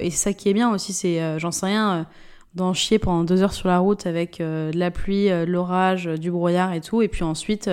Et 0.00 0.10
ça 0.10 0.32
qui 0.32 0.48
est 0.48 0.54
bien 0.54 0.72
aussi, 0.72 0.92
c'est, 0.92 1.38
j'en 1.38 1.50
sais 1.50 1.66
rien 1.66 2.06
d'en 2.54 2.74
chier 2.74 2.98
pendant 2.98 3.24
deux 3.24 3.42
heures 3.42 3.52
sur 3.52 3.68
la 3.68 3.78
route 3.78 4.06
avec 4.06 4.40
euh, 4.40 4.72
de 4.72 4.78
la 4.78 4.90
pluie, 4.90 5.30
euh, 5.30 5.46
l'orage, 5.46 6.08
euh, 6.08 6.16
du 6.16 6.30
brouillard 6.30 6.72
et 6.72 6.80
tout. 6.80 7.02
Et 7.02 7.08
puis 7.08 7.22
ensuite, 7.22 7.70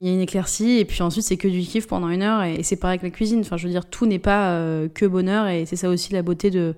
il 0.00 0.08
y 0.08 0.10
a 0.10 0.14
une 0.14 0.20
éclaircie. 0.20 0.78
Et 0.78 0.84
puis 0.84 1.02
ensuite, 1.02 1.24
c'est 1.24 1.36
que 1.36 1.48
du 1.48 1.60
kiff 1.60 1.86
pendant 1.86 2.08
une 2.08 2.22
heure. 2.22 2.42
Et, 2.42 2.62
c'est 2.62 2.76
pareil 2.76 2.98
avec 2.98 3.02
la 3.02 3.10
cuisine. 3.10 3.40
Enfin, 3.40 3.56
je 3.56 3.66
veux 3.66 3.72
dire, 3.72 3.86
tout 3.86 4.06
n'est 4.06 4.18
pas 4.18 4.58
que 4.94 5.06
bonheur. 5.06 5.46
Et 5.48 5.66
c'est 5.66 5.76
ça 5.76 5.88
aussi 5.88 6.12
la 6.12 6.22
beauté 6.22 6.50
de, 6.50 6.74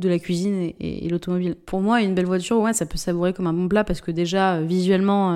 de 0.00 0.08
la 0.08 0.18
cuisine 0.18 0.72
et, 0.80 1.08
l'automobile. 1.08 1.54
Pour 1.66 1.80
moi, 1.80 2.02
une 2.02 2.14
belle 2.14 2.26
voiture, 2.26 2.58
ouais, 2.58 2.72
ça 2.72 2.86
peut 2.86 2.98
savourer 2.98 3.32
comme 3.32 3.46
un 3.46 3.52
bon 3.52 3.68
plat 3.68 3.84
parce 3.84 4.00
que 4.00 4.10
déjà, 4.10 4.60
visuellement, 4.60 5.32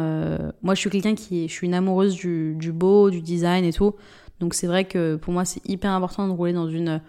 moi, 0.63 0.75
je 0.75 0.81
suis 0.81 0.91
quelqu'un 0.91 1.15
qui, 1.15 1.49
je 1.49 1.53
suis 1.53 1.67
une 1.67 1.75
amoureuse 1.75 2.15
du, 2.15 2.55
du 2.59 2.73
beau, 2.73 3.11
du 3.11 3.21
design 3.21 3.65
et 3.65 3.73
tout. 3.73 3.95
Donc 4.41 4.55
c'est 4.55 4.67
vrai 4.67 4.85
que 4.85 5.17
pour 5.17 5.33
moi, 5.33 5.45
c'est 5.45 5.67
hyper 5.69 5.93
important 5.93 6.27
de 6.27 6.33
rouler 6.33 6.53
dans 6.53 6.69
une 6.69 7.01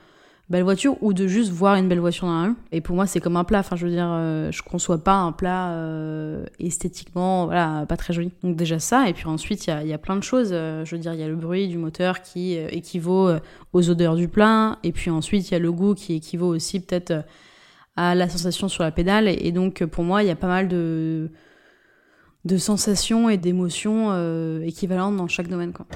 belle 0.50 0.63
voiture 0.63 0.95
ou 1.01 1.13
de 1.13 1.27
juste 1.27 1.51
voir 1.51 1.75
une 1.75 1.88
belle 1.88 2.00
voiture 2.00 2.27
dans 2.27 2.41
la 2.41 2.47
rue. 2.50 2.55
Et 2.71 2.81
pour 2.81 2.95
moi, 2.95 3.07
c'est 3.07 3.19
comme 3.19 3.35
un 3.35 3.43
plat. 3.43 3.59
Enfin, 3.59 3.75
je 3.75 3.85
veux 3.85 3.91
dire, 3.91 4.07
euh, 4.09 4.51
je 4.51 4.62
conçois 4.62 5.03
pas 5.03 5.15
un 5.15 5.31
plat 5.31 5.71
euh, 5.71 6.45
esthétiquement, 6.59 7.45
voilà, 7.45 7.85
pas 7.88 7.97
très 7.97 8.13
joli. 8.13 8.31
Donc 8.43 8.55
déjà 8.55 8.79
ça. 8.79 9.09
Et 9.09 9.13
puis 9.13 9.25
ensuite, 9.25 9.65
il 9.65 9.69
y 9.71 9.74
a, 9.74 9.83
y 9.83 9.93
a, 9.93 9.97
plein 9.97 10.15
de 10.15 10.24
choses. 10.24 10.50
Euh, 10.51 10.85
je 10.85 10.95
veux 10.95 11.01
dire, 11.01 11.13
il 11.13 11.19
y 11.19 11.24
a 11.24 11.27
le 11.27 11.35
bruit 11.35 11.67
du 11.67 11.77
moteur 11.77 12.21
qui 12.21 12.55
équivaut 12.55 13.31
aux 13.74 13.89
odeurs 13.89 14.15
du 14.15 14.27
plat. 14.27 14.77
Et 14.83 14.91
puis 14.91 15.09
ensuite, 15.09 15.50
il 15.50 15.53
y 15.53 15.55
a 15.55 15.59
le 15.59 15.71
goût 15.71 15.95
qui 15.95 16.13
équivaut 16.13 16.53
aussi 16.53 16.79
peut-être 16.79 17.24
à 17.95 18.15
la 18.15 18.29
sensation 18.29 18.67
sur 18.67 18.83
la 18.83 18.91
pédale. 18.91 19.27
Et, 19.27 19.51
donc, 19.51 19.85
pour 19.85 20.03
moi, 20.03 20.23
il 20.23 20.27
y 20.27 20.31
a 20.31 20.35
pas 20.35 20.47
mal 20.47 20.67
de 20.67 21.29
de 22.45 22.57
sensations 22.57 23.27
et 23.27 23.37
d'émotions 23.37 24.13
équivalentes 24.61 25.17
dans 25.17 25.27
chaque 25.27 25.47
domaine, 25.47 25.73
quoi. 25.73 25.87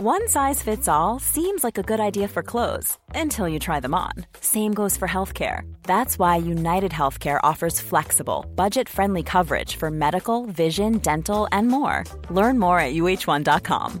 One 0.00 0.28
size 0.28 0.62
fits 0.62 0.86
all 0.86 1.18
seems 1.18 1.64
like 1.64 1.76
a 1.76 1.82
good 1.82 1.98
idea 1.98 2.28
for 2.28 2.40
clothes 2.40 2.96
until 3.16 3.48
you 3.48 3.58
try 3.58 3.80
them 3.80 3.94
on. 3.94 4.12
Same 4.40 4.72
goes 4.72 4.96
for 4.96 5.08
healthcare. 5.08 5.62
That's 5.82 6.20
why 6.20 6.36
United 6.36 6.92
Healthcare 6.92 7.40
offers 7.42 7.80
flexible, 7.80 8.46
budget 8.54 8.88
friendly 8.88 9.24
coverage 9.24 9.74
for 9.74 9.90
medical, 9.90 10.46
vision, 10.46 10.98
dental, 10.98 11.48
and 11.50 11.66
more. 11.66 12.04
Learn 12.30 12.60
more 12.60 12.78
at 12.78 12.94
uh1.com. 12.94 14.00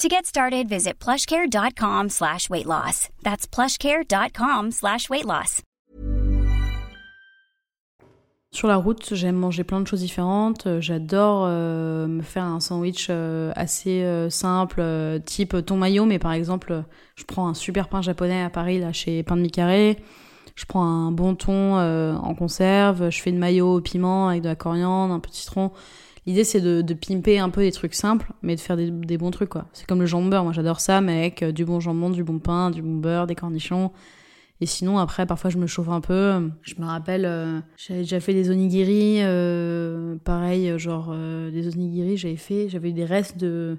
To 0.00 0.08
get 0.08 0.26
started, 0.26 0.68
visit 0.68 0.98
plushcare.com 0.98 2.08
slash 2.08 2.50
weight 2.50 2.66
loss. 2.66 3.08
That's 3.22 3.46
plushcare.com 3.46 4.70
slash 4.72 5.08
weight 5.08 5.24
loss. 5.26 5.62
Sur 8.54 8.68
la 8.68 8.76
route, 8.76 9.14
j'aime 9.14 9.36
manger 9.36 9.64
plein 9.64 9.80
de 9.80 9.86
choses 9.86 10.00
différentes. 10.00 10.80
J'adore 10.80 11.44
euh, 11.46 12.06
me 12.06 12.20
faire 12.20 12.44
un 12.44 12.60
sandwich 12.60 13.06
euh, 13.08 13.50
assez 13.56 14.02
euh, 14.02 14.28
simple, 14.28 14.82
type 15.24 15.64
thon 15.64 15.78
maillot, 15.78 16.04
mais 16.04 16.18
par 16.18 16.32
exemple, 16.32 16.84
je 17.14 17.24
prends 17.24 17.48
un 17.48 17.54
super 17.54 17.88
pain 17.88 18.02
japonais 18.02 18.42
à 18.42 18.50
Paris, 18.50 18.78
là, 18.78 18.92
chez 18.92 19.22
Pain 19.22 19.36
de 19.36 19.42
Mi-Carré. 19.42 19.96
Je 20.54 20.66
prends 20.66 20.84
un 20.84 21.12
bon 21.12 21.34
thon 21.34 21.76
en 21.76 22.34
conserve. 22.34 23.08
Je 23.08 23.22
fais 23.22 23.30
une 23.30 23.38
maillot 23.38 23.76
au 23.76 23.80
piment 23.80 24.28
avec 24.28 24.42
de 24.42 24.48
la 24.48 24.56
coriandre, 24.56 25.14
un 25.14 25.20
peu 25.20 25.30
de 25.30 25.34
citron. 25.34 25.70
L'idée, 26.26 26.44
c'est 26.44 26.60
de, 26.60 26.82
de, 26.82 26.94
pimper 26.94 27.38
un 27.38 27.50
peu 27.50 27.62
des 27.62 27.72
trucs 27.72 27.94
simples, 27.94 28.32
mais 28.42 28.54
de 28.54 28.60
faire 28.60 28.76
des, 28.76 29.18
bons 29.18 29.32
trucs, 29.32 29.48
quoi. 29.48 29.66
C'est 29.72 29.86
comme 29.86 30.00
le 30.00 30.06
jambon 30.06 30.28
beurre. 30.28 30.44
Moi, 30.44 30.52
j'adore 30.52 30.80
ça, 30.80 31.00
mais 31.00 31.18
avec 31.18 31.44
du 31.44 31.64
bon 31.64 31.80
jambon, 31.80 32.10
du 32.10 32.22
bon 32.22 32.38
pain, 32.38 32.70
du 32.70 32.80
bon 32.80 32.96
beurre, 32.96 33.26
des 33.26 33.34
cornichons. 33.34 33.90
Et 34.62 34.66
sinon, 34.66 34.98
après, 34.98 35.26
parfois, 35.26 35.50
je 35.50 35.58
me 35.58 35.66
chauffe 35.66 35.88
un 35.88 36.00
peu. 36.00 36.48
Je 36.62 36.76
me 36.78 36.86
rappelle, 36.86 37.24
euh, 37.24 37.58
j'avais 37.76 38.02
déjà 38.02 38.20
fait 38.20 38.32
des 38.32 38.48
onigiri. 38.48 39.16
Euh, 39.20 40.14
pareil, 40.22 40.78
genre, 40.78 41.10
euh, 41.12 41.50
des 41.50 41.66
onigiri, 41.66 42.16
j'avais 42.16 42.36
fait. 42.36 42.68
J'avais 42.68 42.90
eu 42.90 42.92
des 42.92 43.04
restes 43.04 43.36
de, 43.36 43.76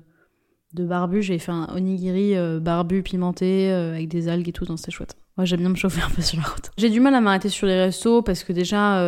de 0.74 0.86
barbu. 0.86 1.22
J'avais 1.22 1.40
fait 1.40 1.54
un 1.54 1.70
onigiri 1.74 2.36
barbu 2.60 3.02
pimenté 3.02 3.72
avec 3.72 4.10
des 4.10 4.28
algues 4.28 4.50
et 4.50 4.52
tout. 4.52 4.66
Donc, 4.66 4.78
c'était 4.78 4.92
chouette. 4.92 5.16
Moi, 5.38 5.46
j'aime 5.46 5.62
bien 5.62 5.70
me 5.70 5.76
chauffer 5.76 6.02
un 6.02 6.10
peu 6.10 6.22
sur 6.22 6.38
la 6.38 6.44
route. 6.44 6.72
J'ai 6.78 6.90
du 6.90 7.00
mal 7.00 7.16
à 7.16 7.22
m'arrêter 7.22 7.50
sur 7.50 7.66
les 7.68 7.80
restos 7.80 8.22
parce 8.22 8.44
que 8.44 8.54
déjà, 8.54 9.02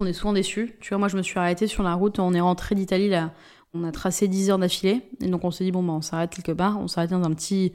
on 0.00 0.06
est 0.06 0.12
souvent 0.12 0.32
déçus. 0.32 0.76
Tu 0.80 0.90
vois, 0.90 0.98
moi, 0.98 1.08
je 1.08 1.16
me 1.16 1.22
suis 1.22 1.38
arrêtée 1.38 1.66
sur 1.66 1.82
la 1.82 1.94
route. 1.94 2.18
On 2.18 2.32
est 2.32 2.40
rentré 2.40 2.74
d'Italie, 2.74 3.08
là. 3.08 3.32
On 3.74 3.84
a 3.84 3.90
tracé 3.90 4.28
10 4.28 4.50
heures 4.50 4.58
d'affilée. 4.58 5.02
Et 5.20 5.28
donc, 5.28 5.44
on 5.44 5.50
s'est 5.50 5.64
dit, 5.64 5.72
bon, 5.72 5.82
bah, 5.82 5.94
on 5.94 6.02
s'arrête 6.02 6.30
quelque 6.30 6.52
part. 6.52 6.78
On 6.78 6.86
s'arrête 6.86 7.10
dans 7.10 7.24
un 7.24 7.32
petit, 7.32 7.72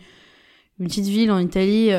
une 0.80 0.88
petite 0.88 1.08
ville 1.08 1.32
en 1.32 1.40
Italie. 1.40 1.92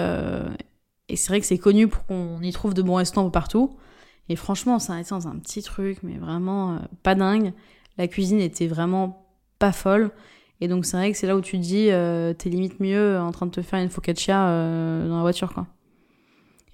Et 1.08 1.16
c'est 1.16 1.28
vrai 1.28 1.40
que 1.40 1.46
c'est 1.46 1.58
connu 1.58 1.88
pour 1.88 2.04
qu'on 2.06 2.40
y 2.42 2.52
trouve 2.52 2.74
de 2.74 2.82
bons 2.82 2.94
restaurants 2.94 3.30
partout. 3.30 3.76
Et 4.28 4.36
franchement, 4.36 4.76
on 4.76 4.78
s'est 4.78 4.92
arrêté 4.92 5.10
dans 5.10 5.26
un 5.26 5.36
petit 5.38 5.62
truc, 5.62 5.98
mais 6.02 6.18
vraiment 6.18 6.74
euh, 6.74 6.78
pas 7.02 7.14
dingue. 7.14 7.52
La 7.96 8.08
cuisine 8.08 8.40
était 8.40 8.66
vraiment 8.66 9.26
pas 9.58 9.72
folle. 9.72 10.10
Et 10.60 10.68
donc 10.68 10.84
c'est 10.84 10.96
vrai 10.96 11.12
que 11.12 11.18
c'est 11.18 11.26
là 11.26 11.36
où 11.36 11.40
tu 11.40 11.58
dis, 11.58 11.88
euh, 11.90 12.32
t'es 12.34 12.50
limite 12.50 12.80
mieux 12.80 13.18
en 13.18 13.30
train 13.30 13.46
de 13.46 13.50
te 13.50 13.62
faire 13.62 13.80
une 13.80 13.90
focaccia 13.90 14.48
euh, 14.48 15.08
dans 15.08 15.16
la 15.16 15.22
voiture, 15.22 15.52
quoi. 15.54 15.66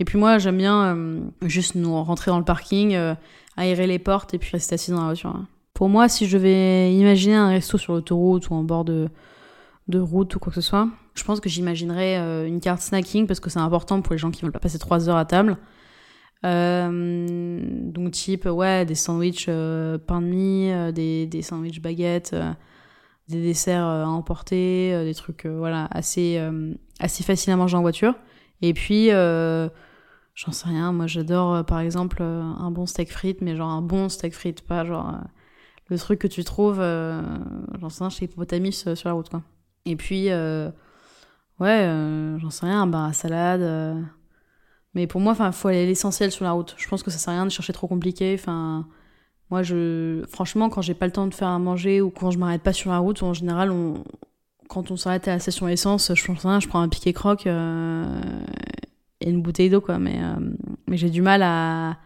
Et 0.01 0.05
puis 0.05 0.19
moi, 0.19 0.39
j'aime 0.39 0.57
bien 0.57 0.97
euh, 0.97 1.21
juste 1.43 1.77
nous 1.77 2.03
rentrer 2.03 2.31
dans 2.33 2.39
le 2.39 2.45
parking, 2.45 2.97
aérer 3.57 3.87
les 3.87 4.01
portes 4.01 4.35
et 4.35 4.39
puis 4.39 4.51
rester 4.51 4.75
assis 4.75 4.91
dans 4.91 5.01
la 5.01 5.05
voiture. 5.05 5.31
Hein. 5.31 5.47
Pour 5.73 5.89
moi, 5.89 6.09
si 6.09 6.27
je 6.27 6.37
vais 6.37 6.93
imaginer 6.95 7.37
un 7.37 7.49
resto 7.49 7.79
sur 7.79 7.93
l'autoroute 7.93 8.51
ou 8.51 8.55
en 8.55 8.65
bord 8.65 8.85
de, 8.85 9.09
de 9.89 9.99
route 10.01 10.35
ou 10.35 10.39
quoi 10.41 10.51
que 10.51 10.61
ce 10.61 10.67
soit, 10.67 10.89
je 11.15 11.23
pense 11.23 11.41
que 11.41 11.49
j'imaginerais 11.49 12.19
euh, 12.19 12.47
une 12.47 12.61
carte 12.61 12.81
snacking 12.81 13.27
parce 13.27 13.41
que 13.41 13.51
c'est 13.51 13.61
important 13.61 14.01
pour 14.03 14.13
les 14.13 14.19
gens 14.19 14.31
qui 14.31 14.43
veulent 14.43 14.53
pas 14.53 14.59
passer 14.59 14.79
trois 14.79 15.09
heures 15.09 15.17
à 15.17 15.25
table. 15.25 15.59
Euh, 16.45 17.59
donc 17.91 18.11
type 18.11 18.45
ouais 18.45 18.85
des 18.85 18.95
sandwichs 18.95 19.47
euh, 19.49 19.97
pain 19.97 20.21
de 20.21 20.27
mie, 20.27 20.71
euh, 20.73 20.93
des, 20.93 21.27
des 21.27 21.41
sandwichs 21.41 21.81
baguettes, 21.81 22.37
des 23.29 23.43
desserts 23.43 23.85
à 23.85 24.07
emporter, 24.07 25.05
des 25.05 25.15
trucs 25.15 25.47
voilà 25.47 25.89
assez 25.91 26.41
assez 27.01 27.25
faciles 27.25 27.53
à 27.53 27.57
manger 27.57 27.77
en 27.77 27.81
voiture. 27.81 28.15
Et 28.63 28.75
puis 28.75 29.09
j'en 29.09 30.53
sais 30.53 30.69
rien, 30.69 30.93
moi 30.93 31.07
j'adore 31.07 31.65
par 31.65 31.81
exemple 31.81 32.23
un 32.23 32.71
bon 32.71 32.87
steak 32.87 33.11
frites, 33.11 33.41
mais 33.41 33.57
genre 33.57 33.71
un 33.71 33.83
bon 33.83 34.09
steak 34.09 34.35
frites, 34.35 34.63
pas 34.63 34.85
genre 34.85 35.17
le 35.89 35.99
truc 35.99 36.19
que 36.19 36.27
tu 36.29 36.45
trouves 36.45 36.77
j'en 36.77 37.89
sais 37.89 38.05
rien 38.05 38.11
chez 38.11 38.27
Hippopotamus 38.27 38.95
sur 38.95 39.09
la 39.09 39.13
route 39.15 39.31
quoi. 39.31 39.43
Et 39.87 39.97
puis 39.97 40.31
Ouais, 41.61 41.87
euh, 41.87 42.39
j'en 42.39 42.51
sais 42.51 42.67
rien, 42.67 42.93
à 42.93 43.13
salade. 43.13 43.63
Euh. 43.63 44.01
Mais 44.95 45.07
pour 45.07 45.21
moi, 45.21 45.33
enfin, 45.33 45.53
faut 45.53 45.69
aller 45.69 45.87
l'essentiel 45.87 46.31
sur 46.33 46.45
la 46.45 46.53
route. 46.53 46.75
Je 46.79 46.89
pense 46.89 47.03
que 47.03 47.11
ça 47.11 47.19
sert 47.19 47.33
à 47.33 47.37
rien 47.37 47.47
de 47.47 47.51
chercher 47.51 47.73
trop 47.73 47.87
compliqué. 47.89 48.37
Enfin, 48.39 48.89
moi, 49.55 49.63
je, 49.63 50.25
franchement, 50.29 50.69
quand 50.69 50.83
j'ai 50.83 50.95
pas 50.95 51.07
le 51.07 51.13
temps 51.13 51.29
de 51.29 51.35
faire 51.35 51.47
à 51.47 51.61
manger 51.61 52.01
ou 52.01 52.11
quand 52.11 52.33
je 52.33 52.39
m'arrête 52.39 52.61
pas 52.61 52.73
sur 52.73 52.91
la 52.91 52.99
route, 52.99 53.23
en 53.23 53.35
général, 53.35 53.73
quand 54.69 54.91
on 54.91 54.97
s'arrête 54.97 55.29
à 55.29 55.35
la 55.35 55.39
station 55.39 55.69
essence, 55.69 56.13
je 56.13 56.69
prends 56.69 56.81
un 56.81 56.89
piqué 56.89 57.13
croque 57.13 57.47
euh, 57.47 58.05
et 59.21 59.31
une 59.31 59.43
bouteille 59.43 59.71
d'eau, 59.71 59.81
quoi. 59.81 60.01
Mais, 60.01 60.19
j'ai 60.91 61.09
du 61.09 61.23
mal 61.23 61.45
à, 61.45 61.99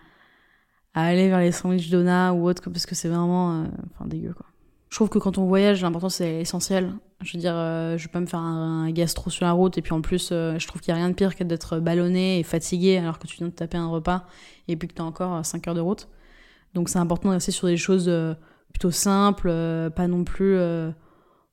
aller 0.93 1.29
vers 1.31 1.41
les 1.41 1.53
sandwichs 1.53 1.89
Dona 1.89 2.35
ou 2.35 2.47
autre, 2.47 2.69
parce 2.69 2.85
que 2.85 2.95
c'est 2.95 3.09
vraiment, 3.09 3.65
enfin, 3.95 4.07
dégueu. 4.07 4.35
Je 4.91 4.97
trouve 4.97 5.09
que 5.09 5.19
quand 5.19 5.39
on 5.39 5.47
voyage, 5.47 5.81
l'important 5.81 6.11
c'est 6.11 6.41
essentiel. 6.41 6.93
Je 7.23 7.33
veux 7.33 7.41
dire, 7.41 7.55
euh, 7.55 7.97
je 7.97 8.05
vais 8.05 8.13
pas 8.13 8.21
me 8.21 8.27
faire 8.27 8.41
un, 8.41 8.91
gastro 8.91 9.31
sur 9.31 9.47
la 9.47 9.53
route 9.53 9.79
et 9.79 9.83
puis 9.83 9.95
en 9.95 10.03
plus, 10.03 10.29
euh, 10.33 10.59
je 10.59 10.67
trouve 10.67 10.83
qu'il 10.83 10.91
y 10.91 10.93
a 10.93 10.97
rien 10.97 11.09
de 11.09 11.15
pire 11.15 11.35
que 11.35 11.45
d'être 11.45 11.79
ballonné 11.79 12.39
et 12.39 12.43
fatigué 12.43 12.99
alors 12.99 13.19
que 13.19 13.27
tu 13.27 13.39
viens 13.39 13.49
de 13.49 13.53
taper 13.53 13.79
un 13.79 13.89
repas 13.89 14.27
et 14.69 14.77
puis 14.77 14.87
que 14.87 14.93
tu 14.93 15.01
as 15.01 15.05
encore 15.07 15.45
5 15.47 15.67
heures 15.67 15.75
de 15.75 15.81
route. 15.81 16.09
Donc 16.75 16.89
c'est 16.89 16.99
important 16.99 17.29
de 17.31 17.35
rester 17.35 17.53
sur 17.53 17.67
des 17.67 17.77
choses 17.77 18.09
euh, 18.09 18.35
plutôt 18.73 18.91
simples, 18.91 19.51
pas 19.97 20.07
non 20.07 20.25
plus 20.25 20.57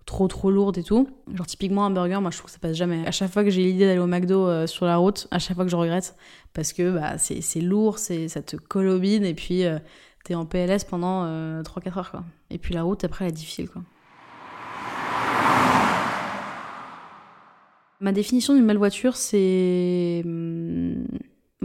trop 0.05 0.27
trop 0.27 0.51
lourdes 0.51 0.77
et 0.77 0.83
tout. 0.83 1.09
Genre 1.33 1.47
typiquement 1.47 1.85
un 1.85 1.89
burger, 1.89 2.19
moi 2.21 2.29
je 2.31 2.37
trouve 2.37 2.47
que 2.47 2.51
ça 2.51 2.59
passe 2.59 2.75
jamais. 2.75 3.05
À 3.07 3.11
chaque 3.11 3.31
fois 3.31 3.43
que 3.43 3.49
j'ai 3.49 3.63
l'idée 3.63 3.85
d'aller 3.85 3.99
au 3.99 4.07
McDo 4.07 4.67
sur 4.67 4.85
la 4.85 4.97
route, 4.97 5.27
à 5.31 5.39
chaque 5.39 5.55
fois 5.55 5.65
que 5.65 5.71
je 5.71 5.75
regrette 5.75 6.15
parce 6.53 6.73
que 6.73 6.91
bah, 6.91 7.17
c'est 7.17 7.61
lourd, 7.61 7.97
ça 7.97 8.41
te 8.41 8.57
colobine 8.57 9.23
et 9.23 9.33
puis 9.33 9.63
t'es 10.25 10.35
en 10.35 10.45
PLS 10.45 10.83
pendant 10.87 11.25
3-4 11.63 11.97
heures 11.97 12.11
quoi. 12.11 12.23
Et 12.49 12.57
puis 12.57 12.73
la 12.73 12.83
route 12.83 13.03
après 13.03 13.25
elle 13.25 13.31
est 13.31 13.35
difficile 13.35 13.69
quoi. 13.69 13.81
Ma 18.01 18.11
définition 18.11 18.53
d'une 18.53 18.67
belle 18.67 18.77
voiture, 18.77 19.15
c'est. 19.15 20.21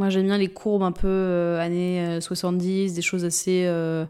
Moi, 0.00 0.09
j'aime 0.09 0.25
bien 0.25 0.38
les 0.38 0.49
courbes 0.49 0.83
un 0.83 0.92
peu 0.92 1.07
euh, 1.07 1.61
années 1.61 2.23
70, 2.23 2.90
euh, 2.90 2.95
des 2.95 3.02
choses 3.02 3.26
assez. 3.26 3.66
Euh, 3.66 4.07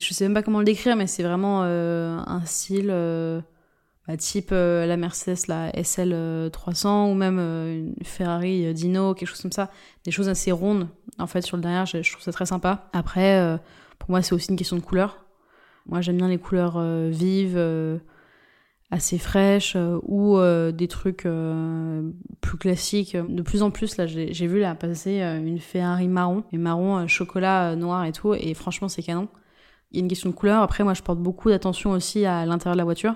je 0.00 0.12
sais 0.12 0.24
même 0.24 0.34
pas 0.34 0.42
comment 0.42 0.58
le 0.58 0.64
décrire, 0.64 0.96
mais 0.96 1.06
c'est 1.06 1.22
vraiment 1.22 1.62
un 1.62 2.44
style 2.44 2.88
bah, 2.88 4.16
type 4.16 4.50
la 4.50 4.96
Mercedes, 4.96 5.46
la 5.46 5.70
SL 5.80 6.50
300 6.50 7.08
ou 7.08 7.14
même 7.14 7.38
une 7.38 7.94
Ferrari 8.02 8.74
Dino, 8.74 9.14
quelque 9.14 9.28
chose 9.28 9.42
comme 9.42 9.52
ça. 9.52 9.70
Des 10.04 10.10
choses 10.10 10.28
assez 10.28 10.50
rondes, 10.50 10.88
en 11.20 11.28
fait, 11.28 11.42
sur 11.42 11.56
le 11.56 11.62
derrière, 11.62 11.86
je, 11.86 11.98
trouve 12.10 12.24
ça 12.24 12.32
très 12.32 12.46
sympa. 12.46 12.90
Après, 12.92 13.60
pour 14.00 14.10
moi, 14.10 14.22
c'est 14.22 14.34
aussi 14.34 14.50
une 14.50 14.56
question 14.56 14.74
de 14.74 14.82
couleur. 14.82 15.24
Moi, 15.86 16.00
j'aime 16.00 16.16
bien 16.16 16.26
les 16.26 16.38
couleurs 16.38 16.82
vives 17.10 17.56
assez 18.92 19.16
fraîches 19.16 19.72
euh, 19.74 19.98
ou 20.02 20.36
euh, 20.36 20.70
des 20.70 20.86
trucs 20.86 21.24
euh, 21.24 22.10
plus 22.42 22.58
classiques. 22.58 23.16
De 23.16 23.42
plus 23.42 23.62
en 23.62 23.70
plus, 23.70 23.96
là, 23.96 24.06
j'ai 24.06 24.46
vu 24.46 24.60
là 24.60 24.74
passer 24.74 25.20
une 25.20 25.58
Ferrari 25.58 26.08
marron, 26.08 26.44
et 26.52 26.58
marron, 26.58 27.08
chocolat 27.08 27.74
noir 27.74 28.04
et 28.04 28.12
tout, 28.12 28.34
et 28.34 28.54
franchement, 28.54 28.88
c'est 28.88 29.02
canon. 29.02 29.28
Il 29.90 29.96
y 29.96 30.00
a 30.00 30.02
une 30.02 30.08
question 30.08 30.30
de 30.30 30.34
couleur. 30.34 30.62
Après, 30.62 30.84
moi, 30.84 30.94
je 30.94 31.02
porte 31.02 31.18
beaucoup 31.18 31.48
d'attention 31.48 31.90
aussi 31.90 32.24
à 32.26 32.46
l'intérieur 32.46 32.74
de 32.74 32.78
la 32.78 32.84
voiture 32.84 33.14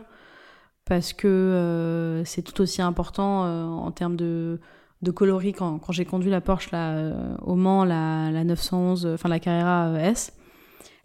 parce 0.84 1.12
que 1.12 2.22
c'est 2.26 2.42
tout 2.42 2.60
aussi 2.60 2.80
important 2.80 3.42
en 3.82 3.90
termes 3.90 4.14
de, 4.14 4.60
de 5.02 5.10
coloris. 5.10 5.52
Quand, 5.52 5.78
quand 5.78 5.92
j'ai 5.92 6.04
conduit 6.04 6.30
la 6.30 6.40
Porsche 6.40 6.70
là, 6.70 7.12
au 7.42 7.54
Mans, 7.54 7.84
la, 7.84 8.30
la 8.30 8.44
911, 8.44 9.06
enfin 9.14 9.28
la 9.30 9.40
Carrera 9.40 9.98
S, 9.98 10.35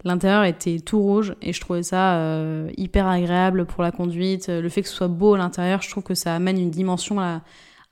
L'intérieur 0.03 0.43
était 0.43 0.79
tout 0.79 0.99
rouge 0.99 1.35
et 1.41 1.53
je 1.53 1.61
trouvais 1.61 1.83
ça 1.83 2.15
euh, 2.15 2.71
hyper 2.77 3.07
agréable 3.07 3.65
pour 3.65 3.83
la 3.83 3.91
conduite. 3.91 4.47
Le 4.49 4.67
fait 4.69 4.81
que 4.81 4.87
ce 4.87 4.95
soit 4.95 5.07
beau 5.07 5.35
à 5.35 5.37
l'intérieur, 5.37 5.81
je 5.81 5.89
trouve 5.89 6.03
que 6.03 6.15
ça 6.15 6.35
amène 6.35 6.59
une 6.59 6.71
dimension 6.71 7.19
à, 7.19 7.41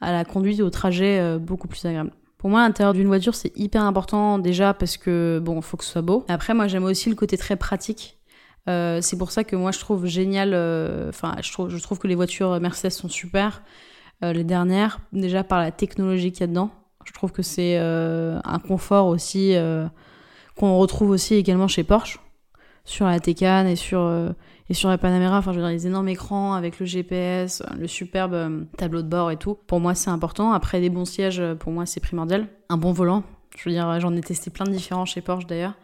la 0.01 0.25
conduite 0.25 0.59
et 0.59 0.63
au 0.63 0.69
trajet 0.69 1.19
euh, 1.19 1.37
beaucoup 1.37 1.67
plus 1.67 1.85
agréable. 1.85 2.11
Pour 2.37 2.49
moi, 2.49 2.61
l'intérieur 2.61 2.93
d'une 2.93 3.07
voiture, 3.07 3.35
c'est 3.35 3.55
hyper 3.57 3.83
important 3.83 4.39
déjà 4.39 4.73
parce 4.73 4.97
que, 4.97 5.39
bon, 5.43 5.61
faut 5.61 5.77
que 5.77 5.83
ce 5.83 5.91
soit 5.91 6.01
beau. 6.01 6.25
Après, 6.29 6.53
moi, 6.53 6.67
j'aime 6.67 6.85
aussi 6.85 7.09
le 7.09 7.15
côté 7.15 7.37
très 7.37 7.57
pratique. 7.57 8.17
Euh, 8.69 8.99
c'est 9.01 9.17
pour 9.17 9.31
ça 9.31 9.43
que 9.43 9.55
moi, 9.55 9.71
je 9.71 9.79
trouve 9.79 10.05
génial, 10.05 10.49
enfin, 11.09 11.35
je 11.41 11.81
trouve 11.81 11.99
que 11.99 12.07
les 12.07 12.15
voitures 12.15 12.59
Mercedes 12.61 12.91
sont 12.91 13.09
super. 13.09 13.61
les 14.21 14.45
dernières, 14.45 14.99
déjà 15.11 15.43
par 15.43 15.59
la 15.59 15.71
technologie 15.71 16.31
qu'il 16.31 16.41
y 16.41 16.43
a 16.45 16.47
dedans. 16.47 16.71
Je 17.03 17.11
trouve 17.11 17.33
que 17.33 17.41
c'est 17.41 17.77
un 17.77 18.59
confort 18.65 19.07
aussi 19.07 19.55
qu'on 20.59 20.77
retrouve 20.77 21.11
aussi 21.11 21.35
également 21.35 21.69
chez 21.69 21.83
Porsche, 21.83 22.19
sur 22.83 23.05
la 23.05 23.19
Taycan 23.19 23.65
et 23.65 23.77
sur, 23.77 24.01
euh, 24.01 24.31
et 24.69 24.73
sur 24.73 24.89
la 24.89 24.97
Panamera. 24.97 25.37
Enfin, 25.37 25.53
je 25.53 25.57
veux 25.57 25.63
dire, 25.63 25.71
les 25.71 25.87
énormes 25.87 26.09
écrans 26.09 26.53
avec 26.53 26.79
le 26.79 26.85
GPS, 26.85 27.63
le 27.77 27.87
superbe 27.87 28.33
euh, 28.33 28.63
tableau 28.77 29.01
de 29.01 29.07
bord 29.07 29.31
et 29.31 29.37
tout. 29.37 29.57
Pour 29.67 29.79
moi, 29.79 29.95
c'est 29.95 30.09
important. 30.09 30.51
Après, 30.51 30.81
des 30.81 30.89
bons 30.89 31.05
sièges, 31.05 31.41
pour 31.59 31.71
moi, 31.71 31.85
c'est 31.85 32.01
primordial. 32.01 32.47
Un 32.67 32.77
bon 32.77 32.91
volant. 32.91 33.23
Je 33.57 33.69
veux 33.69 33.71
dire, 33.73 33.99
j'en 34.01 34.13
ai 34.15 34.21
testé 34.21 34.49
plein 34.49 34.65
de 34.65 34.71
différents 34.71 35.05
chez 35.05 35.21
Porsche 35.21 35.47
d'ailleurs. 35.47 35.75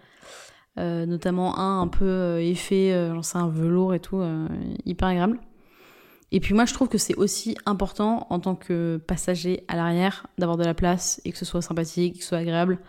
Euh, 0.78 1.06
notamment 1.06 1.58
un 1.58 1.82
un 1.82 1.88
peu 1.88 2.42
effet, 2.42 2.94
sais, 3.22 3.38
un 3.38 3.48
velours 3.48 3.94
et 3.94 4.02
tout, 4.02 4.22
hyper 4.86 5.08
agréable. 5.08 5.40
Et 6.34 6.42
puis 6.42 6.54
moi, 6.54 6.66
je 6.66 6.74
trouve 6.74 6.90
que 6.90 6.98
c'est 6.98 7.16
aussi 7.16 7.56
important 7.66 8.28
en 8.30 8.40
tant 8.40 8.56
que 8.56 9.02
passager 9.08 9.64
à 9.70 9.78
l'arrière 9.78 10.28
d'avoir 10.38 10.58
de 10.58 10.66
la 10.66 10.74
place 10.74 11.22
et 11.24 11.32
que 11.32 11.38
ce 11.38 11.46
soit 11.46 11.62
sympathique, 11.62 12.16
que 12.16 12.24
ce 12.24 12.30
soit 12.30 12.40
agréable. 12.40 12.80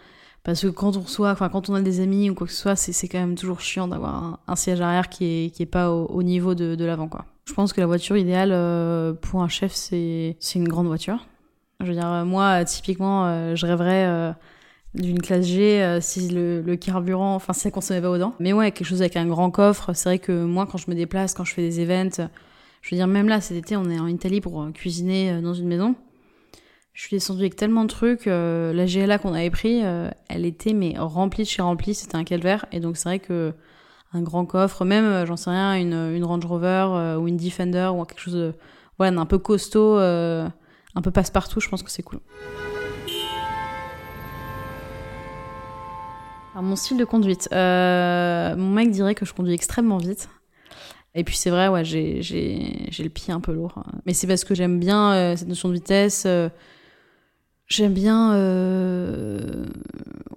Parce 0.46 0.62
que 0.62 0.68
quand 0.68 0.96
on 0.96 1.00
reçoit, 1.00 1.32
enfin 1.32 1.48
quand 1.48 1.70
on 1.70 1.74
a 1.74 1.82
des 1.82 1.98
amis 1.98 2.30
ou 2.30 2.34
quoi 2.36 2.46
que 2.46 2.52
ce 2.52 2.60
soit, 2.60 2.76
c'est 2.76 3.08
quand 3.08 3.18
même 3.18 3.34
toujours 3.34 3.58
chiant 3.58 3.88
d'avoir 3.88 4.38
un, 4.46 4.54
siège 4.54 4.80
arrière 4.80 5.08
qui 5.08 5.24
est, 5.24 5.50
qui 5.50 5.64
est 5.64 5.66
pas 5.66 5.90
au, 5.90 6.22
niveau 6.22 6.54
de, 6.54 6.76
de 6.76 6.84
l'avant, 6.84 7.08
quoi. 7.08 7.24
Je 7.46 7.52
pense 7.52 7.72
que 7.72 7.80
la 7.80 7.88
voiture 7.88 8.16
idéale 8.16 8.50
euh, 8.52 9.12
pour 9.12 9.42
un 9.42 9.48
chef, 9.48 9.72
c'est 9.72 10.36
une 10.54 10.68
grande 10.68 10.86
voiture. 10.86 11.26
Je 11.80 11.86
veux 11.86 11.94
dire, 11.94 12.06
euh, 12.06 12.24
moi, 12.24 12.64
typiquement, 12.64 13.26
euh, 13.26 13.56
je 13.56 13.66
rêverais 13.66 14.36
d'une 14.94 15.20
classe 15.20 15.46
G 15.46 15.98
si 16.00 16.28
le, 16.28 16.62
le, 16.62 16.76
carburant, 16.76 17.34
enfin, 17.34 17.52
ça 17.52 17.72
consommait 17.72 18.00
pas 18.00 18.10
autant. 18.10 18.32
Mais 18.38 18.52
ouais, 18.52 18.70
quelque 18.70 18.86
chose 18.86 19.02
avec 19.02 19.16
un 19.16 19.26
grand 19.26 19.50
coffre. 19.50 19.94
C'est 19.94 20.08
vrai 20.08 20.18
que 20.20 20.44
moi, 20.44 20.68
quand 20.70 20.78
je 20.78 20.88
me 20.88 20.94
déplace, 20.94 21.34
quand 21.34 21.44
je 21.44 21.54
fais 21.54 21.62
des 21.62 21.80
events, 21.80 22.28
je 22.82 22.90
veux 22.90 22.96
dire, 22.96 23.08
même 23.08 23.28
là, 23.28 23.40
cet 23.40 23.56
été, 23.56 23.76
on 23.76 23.90
est 23.90 23.98
en 23.98 24.06
Italie 24.06 24.40
pour 24.40 24.64
cuisiner 24.72 25.40
dans 25.40 25.54
une 25.54 25.66
maison. 25.66 25.96
Je 26.96 27.02
suis 27.02 27.16
descendue 27.16 27.42
avec 27.42 27.56
tellement 27.56 27.82
de 27.82 27.88
trucs. 27.88 28.26
Euh, 28.26 28.72
la 28.72 28.86
GLA 28.86 29.18
qu'on 29.18 29.34
avait 29.34 29.50
pris, 29.50 29.84
euh, 29.84 30.08
elle 30.30 30.46
était 30.46 30.72
mais 30.72 30.94
remplie 30.96 31.42
de 31.42 31.48
chez 31.48 31.60
remplie. 31.60 31.94
C'était 31.94 32.16
un 32.16 32.24
calvaire. 32.24 32.64
Et 32.72 32.80
donc 32.80 32.96
c'est 32.96 33.10
vrai 33.10 33.18
que 33.18 33.52
un 34.14 34.22
grand 34.22 34.46
coffre, 34.46 34.86
même 34.86 35.04
euh, 35.04 35.26
j'en 35.26 35.36
sais 35.36 35.50
rien, 35.50 35.74
une, 35.74 35.92
une 35.92 36.24
Range 36.24 36.46
Rover 36.46 37.18
ou 37.20 37.28
une 37.28 37.36
Defender 37.36 37.90
ou 37.94 38.02
quelque 38.06 38.20
chose 38.20 38.32
de 38.32 38.54
ouais, 38.98 39.08
un 39.08 39.26
peu 39.26 39.36
costaud, 39.36 39.98
un 39.98 41.02
peu 41.02 41.10
passe-partout. 41.10 41.60
Je 41.60 41.68
pense 41.68 41.82
que 41.82 41.90
c'est 41.90 42.02
cool. 42.02 42.20
Alors, 46.54 46.62
mon 46.62 46.76
style 46.76 46.96
de 46.96 47.04
conduite, 47.04 47.46
mon 47.52 48.70
mec 48.70 48.90
dirait 48.90 49.14
que 49.14 49.26
je 49.26 49.34
conduis 49.34 49.52
extrêmement 49.52 49.98
vite. 49.98 50.30
Et 51.14 51.24
puis 51.24 51.36
c'est 51.36 51.50
vrai, 51.50 51.68
ouais, 51.68 51.84
j'ai 51.84 52.22
le 52.98 53.08
pied 53.10 53.34
un 53.34 53.40
peu 53.40 53.52
lourd. 53.52 53.84
Mais 54.06 54.14
c'est 54.14 54.26
parce 54.26 54.44
que 54.44 54.54
j'aime 54.54 54.80
bien 54.80 55.36
cette 55.36 55.48
notion 55.48 55.68
de 55.68 55.74
vitesse. 55.74 56.26
J'aime 57.68 57.94
bien 57.94 58.32
euh, 58.34 59.66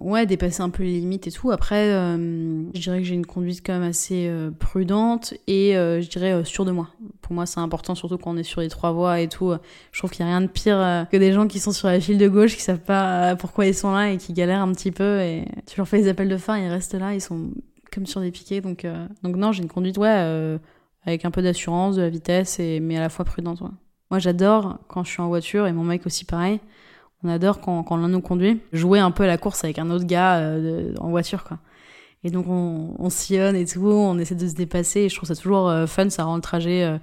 ouais, 0.00 0.26
dépasser 0.26 0.62
un 0.62 0.70
peu 0.70 0.82
les 0.82 0.98
limites 0.98 1.28
et 1.28 1.30
tout. 1.30 1.52
Après, 1.52 1.92
euh, 1.92 2.64
je 2.74 2.80
dirais 2.80 2.98
que 2.98 3.04
j'ai 3.04 3.14
une 3.14 3.26
conduite 3.26 3.62
quand 3.64 3.72
même 3.72 3.88
assez 3.88 4.26
euh, 4.26 4.50
prudente 4.50 5.34
et 5.46 5.74
je 5.74 6.08
dirais 6.08 6.44
sûre 6.44 6.64
de 6.64 6.72
moi. 6.72 6.88
Pour 7.22 7.34
moi, 7.34 7.46
c'est 7.46 7.60
important, 7.60 7.94
surtout 7.94 8.18
quand 8.18 8.32
on 8.32 8.36
est 8.36 8.42
sur 8.42 8.62
les 8.62 8.68
trois 8.68 8.90
voies 8.90 9.20
et 9.20 9.28
tout. 9.28 9.52
Je 9.92 9.98
trouve 9.98 10.10
qu'il 10.10 10.24
n'y 10.24 10.32
a 10.32 10.36
rien 10.36 10.44
de 10.44 10.50
pire 10.50 11.06
que 11.10 11.16
des 11.16 11.32
gens 11.32 11.46
qui 11.46 11.60
sont 11.60 11.70
sur 11.70 11.86
la 11.86 12.00
file 12.00 12.18
de 12.18 12.26
gauche, 12.26 12.56
qui 12.56 12.62
savent 12.62 12.80
pas 12.80 13.36
pourquoi 13.36 13.66
ils 13.66 13.74
sont 13.74 13.92
là 13.92 14.10
et 14.10 14.16
qui 14.16 14.32
galèrent 14.32 14.62
un 14.62 14.72
petit 14.72 14.90
peu. 14.90 15.20
Et 15.20 15.44
tu 15.68 15.76
leur 15.76 15.86
fais 15.86 16.02
des 16.02 16.08
appels 16.08 16.28
de 16.28 16.36
phare, 16.36 16.58
ils 16.58 16.68
restent 16.68 16.94
là, 16.94 17.14
ils 17.14 17.20
sont 17.20 17.52
comme 17.92 18.06
sur 18.06 18.20
des 18.20 18.32
piquets. 18.32 18.60
Donc, 18.60 18.84
donc 19.22 19.36
non, 19.36 19.52
j'ai 19.52 19.62
une 19.62 19.68
conduite, 19.68 19.98
ouais, 19.98 20.58
avec 21.06 21.24
un 21.24 21.30
peu 21.30 21.42
d'assurance, 21.42 21.94
de 21.94 22.02
la 22.02 22.08
vitesse, 22.08 22.58
et, 22.58 22.80
mais 22.80 22.96
à 22.96 23.00
la 23.00 23.08
fois 23.08 23.24
prudente. 23.24 23.62
Moi, 24.10 24.18
j'adore 24.18 24.80
quand 24.88 25.04
je 25.04 25.12
suis 25.12 25.22
en 25.22 25.28
voiture, 25.28 25.68
et 25.68 25.72
mon 25.72 25.84
mec 25.84 26.06
aussi 26.06 26.24
pareil 26.24 26.58
on 27.22 27.28
adore 27.28 27.60
quand, 27.60 27.82
quand 27.82 27.96
l'un 27.96 28.08
nous 28.08 28.20
conduit, 28.20 28.60
jouer 28.72 28.98
un 28.98 29.10
peu 29.10 29.24
à 29.24 29.26
la 29.26 29.38
course 29.38 29.64
avec 29.64 29.78
un 29.78 29.90
autre 29.90 30.06
gars 30.06 30.38
euh, 30.38 30.94
en 30.98 31.10
voiture, 31.10 31.44
quoi. 31.44 31.58
Et 32.22 32.30
donc 32.30 32.46
on, 32.48 32.94
on 32.98 33.08
sillonne 33.08 33.56
et 33.56 33.64
tout, 33.64 33.86
on 33.86 34.18
essaie 34.18 34.34
de 34.34 34.46
se 34.46 34.54
dépasser. 34.54 35.00
Et 35.00 35.08
je 35.08 35.16
trouve 35.16 35.28
ça 35.28 35.36
toujours 35.36 35.68
euh, 35.68 35.86
fun, 35.86 36.10
ça 36.10 36.24
rend 36.24 36.36
le 36.36 36.42
trajet 36.42 36.84
euh, 36.84 36.98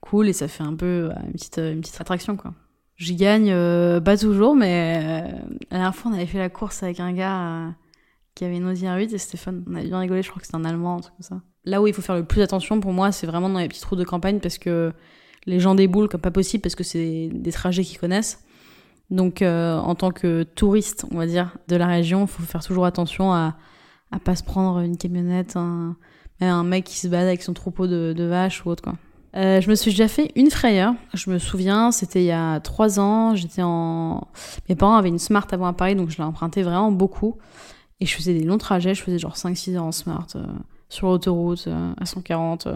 cool 0.00 0.28
et 0.28 0.32
ça 0.32 0.46
fait 0.46 0.62
un 0.62 0.74
peu 0.74 1.10
une 1.24 1.32
petite 1.32 1.58
une 1.58 1.80
petite 1.80 2.00
attraction, 2.00 2.36
quoi. 2.36 2.54
J'y 2.96 3.16
gagne 3.16 3.52
pas 4.00 4.16
toujours, 4.16 4.54
mais 4.54 5.02
la 5.02 5.78
dernière 5.78 5.94
fois 5.94 6.12
on 6.12 6.14
avait 6.14 6.26
fait 6.26 6.38
la 6.38 6.50
course 6.50 6.84
avec 6.84 7.00
un 7.00 7.12
gars 7.12 7.74
qui 8.36 8.44
avait 8.44 8.58
une 8.58 8.68
Audi 8.68 8.84
R8 8.84 9.12
et 9.12 9.18
c'était. 9.18 9.38
On 9.66 9.74
a 9.74 9.82
bien 9.82 9.98
rigolé, 9.98 10.22
je 10.22 10.28
crois 10.28 10.40
que 10.40 10.46
c'était 10.46 10.58
un 10.58 10.64
Allemand, 10.64 10.98
un 10.98 11.00
truc 11.00 11.14
comme 11.14 11.38
ça. 11.38 11.42
Là 11.64 11.82
où 11.82 11.88
il 11.88 11.94
faut 11.94 12.02
faire 12.02 12.14
le 12.14 12.24
plus 12.24 12.42
attention 12.42 12.78
pour 12.78 12.92
moi, 12.92 13.10
c'est 13.10 13.26
vraiment 13.26 13.48
dans 13.48 13.58
les 13.58 13.66
petites 13.66 13.84
routes 13.84 13.98
de 13.98 14.04
campagne 14.04 14.38
parce 14.38 14.58
que 14.58 14.92
les 15.46 15.58
gens 15.58 15.74
déboulent 15.74 16.08
comme 16.08 16.20
pas 16.20 16.30
possible 16.30 16.62
parce 16.62 16.76
que 16.76 16.84
c'est 16.84 17.28
des 17.32 17.52
trajets 17.52 17.82
qu'ils 17.82 17.98
connaissent. 17.98 18.44
Donc, 19.10 19.42
euh, 19.42 19.78
en 19.78 19.94
tant 19.94 20.10
que 20.10 20.42
touriste, 20.42 21.04
on 21.10 21.18
va 21.18 21.26
dire, 21.26 21.56
de 21.68 21.76
la 21.76 21.86
région, 21.86 22.22
il 22.22 22.28
faut 22.28 22.42
faire 22.42 22.64
toujours 22.64 22.86
attention 22.86 23.32
à 23.32 23.56
à 24.12 24.20
pas 24.20 24.36
se 24.36 24.44
prendre 24.44 24.80
une 24.80 24.96
camionnette, 24.96 25.56
un, 25.56 25.96
un 26.40 26.64
mec 26.64 26.84
qui 26.84 26.98
se 26.98 27.08
balade 27.08 27.28
avec 27.28 27.42
son 27.42 27.54
troupeau 27.54 27.86
de, 27.86 28.24
vaches 28.24 28.64
ou 28.64 28.70
autre 28.70 28.82
quoi. 28.82 28.94
Euh, 29.34 29.62
je 29.62 29.70
me 29.70 29.74
suis 29.74 29.92
déjà 29.92 30.08
fait 30.08 30.30
une 30.36 30.50
frayeur. 30.50 30.92
Je 31.14 31.30
me 31.30 31.38
souviens, 31.38 31.90
c'était 31.90 32.20
il 32.22 32.26
y 32.26 32.32
a 32.32 32.60
trois 32.60 33.00
ans. 33.00 33.34
J'étais 33.34 33.62
en, 33.62 34.28
mes 34.68 34.76
parents 34.76 34.96
avaient 34.96 35.08
une 35.08 35.18
Smart 35.18 35.46
avant 35.52 35.64
à 35.64 35.72
Paris, 35.72 35.94
donc 35.96 36.10
je 36.10 36.18
l'ai 36.18 36.62
vraiment 36.62 36.92
beaucoup. 36.92 37.38
Et 38.00 38.04
je 38.04 38.14
faisais 38.14 38.34
des 38.34 38.44
longs 38.44 38.58
trajets. 38.58 38.94
Je 38.94 39.02
faisais 39.02 39.18
genre 39.18 39.34
5-6 39.34 39.76
heures 39.76 39.84
en 39.84 39.92
Smart 39.92 40.26
euh, 40.36 40.44
sur 40.90 41.08
l'autoroute 41.08 41.66
à 41.98 42.04
140. 42.04 42.68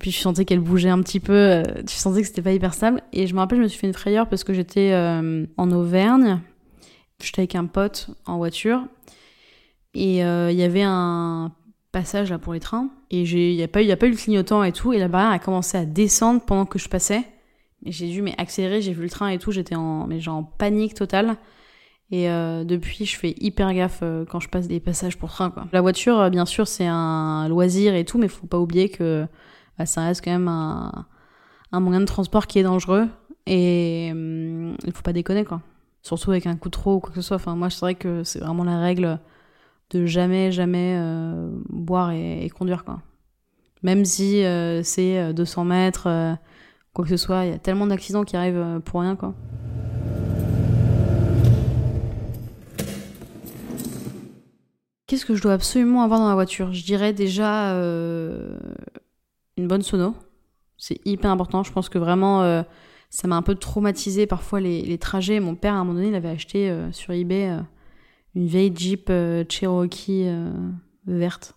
Puis 0.00 0.10
je 0.10 0.18
sentais 0.18 0.44
qu'elle 0.44 0.60
bougeait 0.60 0.88
un 0.88 1.00
petit 1.00 1.20
peu, 1.20 1.32
euh, 1.32 1.62
je 1.88 1.94
sentais 1.94 2.22
que 2.22 2.26
c'était 2.26 2.42
pas 2.42 2.52
hyper 2.52 2.74
stable. 2.74 3.02
Et 3.12 3.26
je 3.26 3.34
me 3.34 3.38
rappelle, 3.40 3.58
je 3.58 3.62
me 3.62 3.68
suis 3.68 3.78
fait 3.78 3.86
une 3.86 3.92
frayeur 3.94 4.28
parce 4.28 4.42
que 4.44 4.52
j'étais 4.52 4.92
euh, 4.92 5.46
en 5.56 5.70
Auvergne, 5.70 6.40
j'étais 7.22 7.40
avec 7.42 7.54
un 7.54 7.66
pote 7.66 8.10
en 8.26 8.38
voiture, 8.38 8.84
et 9.94 10.24
euh, 10.24 10.50
il 10.50 10.58
y 10.58 10.64
avait 10.64 10.82
un 10.84 11.52
passage 11.92 12.30
là 12.30 12.38
pour 12.38 12.52
les 12.52 12.60
trains. 12.60 12.90
Et 13.10 13.22
il 13.22 13.56
n'y 13.56 13.62
a, 13.62 13.68
pas 13.68 13.82
eu- 13.82 13.90
a 13.90 13.96
pas 13.96 14.06
eu 14.06 14.10
le 14.10 14.16
clignotant 14.16 14.62
et 14.64 14.72
tout. 14.72 14.92
Et 14.92 14.98
la 14.98 15.08
barrière 15.08 15.30
a 15.30 15.38
commencé 15.38 15.78
à 15.78 15.84
descendre 15.84 16.42
pendant 16.44 16.66
que 16.66 16.78
je 16.78 16.88
passais. 16.88 17.22
Et 17.86 17.92
j'ai 17.92 18.08
dû 18.08 18.20
mais 18.20 18.34
accélérer, 18.36 18.82
j'ai 18.82 18.92
vu 18.92 19.04
le 19.04 19.10
train 19.10 19.28
et 19.28 19.38
tout. 19.38 19.52
J'étais 19.52 19.76
en, 19.76 20.08
panique 20.58 20.94
totale. 20.94 21.36
Et 22.10 22.28
euh, 22.28 22.64
depuis, 22.64 23.06
je 23.06 23.16
fais 23.16 23.34
hyper 23.38 23.72
gaffe 23.72 24.00
euh, 24.02 24.24
quand 24.28 24.40
je 24.40 24.48
passe 24.48 24.68
des 24.68 24.80
passages 24.80 25.16
pour 25.16 25.30
train. 25.30 25.52
La 25.72 25.80
voiture, 25.80 26.18
euh, 26.20 26.30
bien 26.30 26.44
sûr, 26.44 26.66
c'est 26.68 26.86
un 26.86 27.48
loisir 27.48 27.94
et 27.94 28.04
tout, 28.04 28.18
mais 28.18 28.28
faut 28.28 28.46
pas 28.46 28.58
oublier 28.58 28.88
que 28.88 29.26
bah, 29.78 29.86
ça 29.86 30.02
reste 30.04 30.24
quand 30.24 30.30
même 30.30 30.48
un, 30.48 31.06
moyen 31.80 32.00
de 32.00 32.06
transport 32.06 32.46
qui 32.46 32.58
est 32.58 32.62
dangereux. 32.62 33.08
Et 33.46 34.08
hum, 34.12 34.76
il 34.84 34.92
faut 34.92 35.02
pas 35.02 35.12
déconner, 35.12 35.44
quoi. 35.44 35.60
Surtout 36.02 36.30
avec 36.30 36.46
un 36.46 36.56
coup 36.56 36.68
de 36.68 36.72
trop 36.72 36.96
ou 36.96 37.00
quoi 37.00 37.10
que 37.10 37.16
ce 37.16 37.22
soit. 37.22 37.36
Enfin, 37.36 37.56
moi, 37.56 37.70
c'est 37.70 37.80
vrai 37.80 37.94
que 37.94 38.24
c'est 38.24 38.38
vraiment 38.38 38.64
la 38.64 38.78
règle 38.78 39.18
de 39.90 40.06
jamais, 40.06 40.52
jamais 40.52 40.96
euh, 40.98 41.50
boire 41.68 42.12
et, 42.12 42.50
conduire, 42.50 42.84
quoi. 42.84 43.00
Même 43.82 44.04
si 44.04 44.44
euh, 44.44 44.82
c'est 44.82 45.18
euh, 45.18 45.32
200 45.32 45.64
mètres, 45.64 46.06
euh, 46.06 46.34
quoi 46.94 47.04
que 47.04 47.10
ce 47.10 47.16
soit, 47.16 47.44
il 47.44 47.50
y 47.50 47.54
a 47.54 47.58
tellement 47.58 47.86
d'accidents 47.86 48.24
qui 48.24 48.36
arrivent 48.36 48.80
pour 48.84 49.00
rien, 49.00 49.16
quoi. 49.16 49.34
Qu'est-ce 55.06 55.26
que 55.26 55.34
je 55.34 55.42
dois 55.42 55.52
absolument 55.52 56.02
avoir 56.02 56.18
dans 56.18 56.28
ma 56.28 56.34
voiture? 56.34 56.72
Je 56.72 56.82
dirais 56.82 57.12
déjà 57.12 57.74
une 59.56 59.68
bonne 59.68 59.82
sono. 59.82 60.14
C'est 60.76 61.00
hyper 61.04 61.30
important. 61.30 61.62
Je 61.62 61.72
pense 61.72 61.88
que 61.88 61.98
vraiment, 61.98 62.42
euh, 62.42 62.62
ça 63.10 63.28
m'a 63.28 63.36
un 63.36 63.42
peu 63.42 63.54
traumatisé 63.54 64.26
parfois 64.26 64.60
les, 64.60 64.98
trajets. 64.98 65.40
Mon 65.40 65.54
père, 65.54 65.74
à 65.74 65.76
un 65.76 65.84
moment 65.84 65.94
donné, 65.94 66.08
il 66.08 66.14
avait 66.14 66.28
acheté 66.28 66.70
euh, 66.70 66.90
sur 66.92 67.12
eBay 67.12 67.50
euh, 67.50 67.60
une 68.34 68.46
vieille 68.46 68.72
Jeep 68.74 69.10
Cherokee 69.48 70.26
verte. 71.06 71.54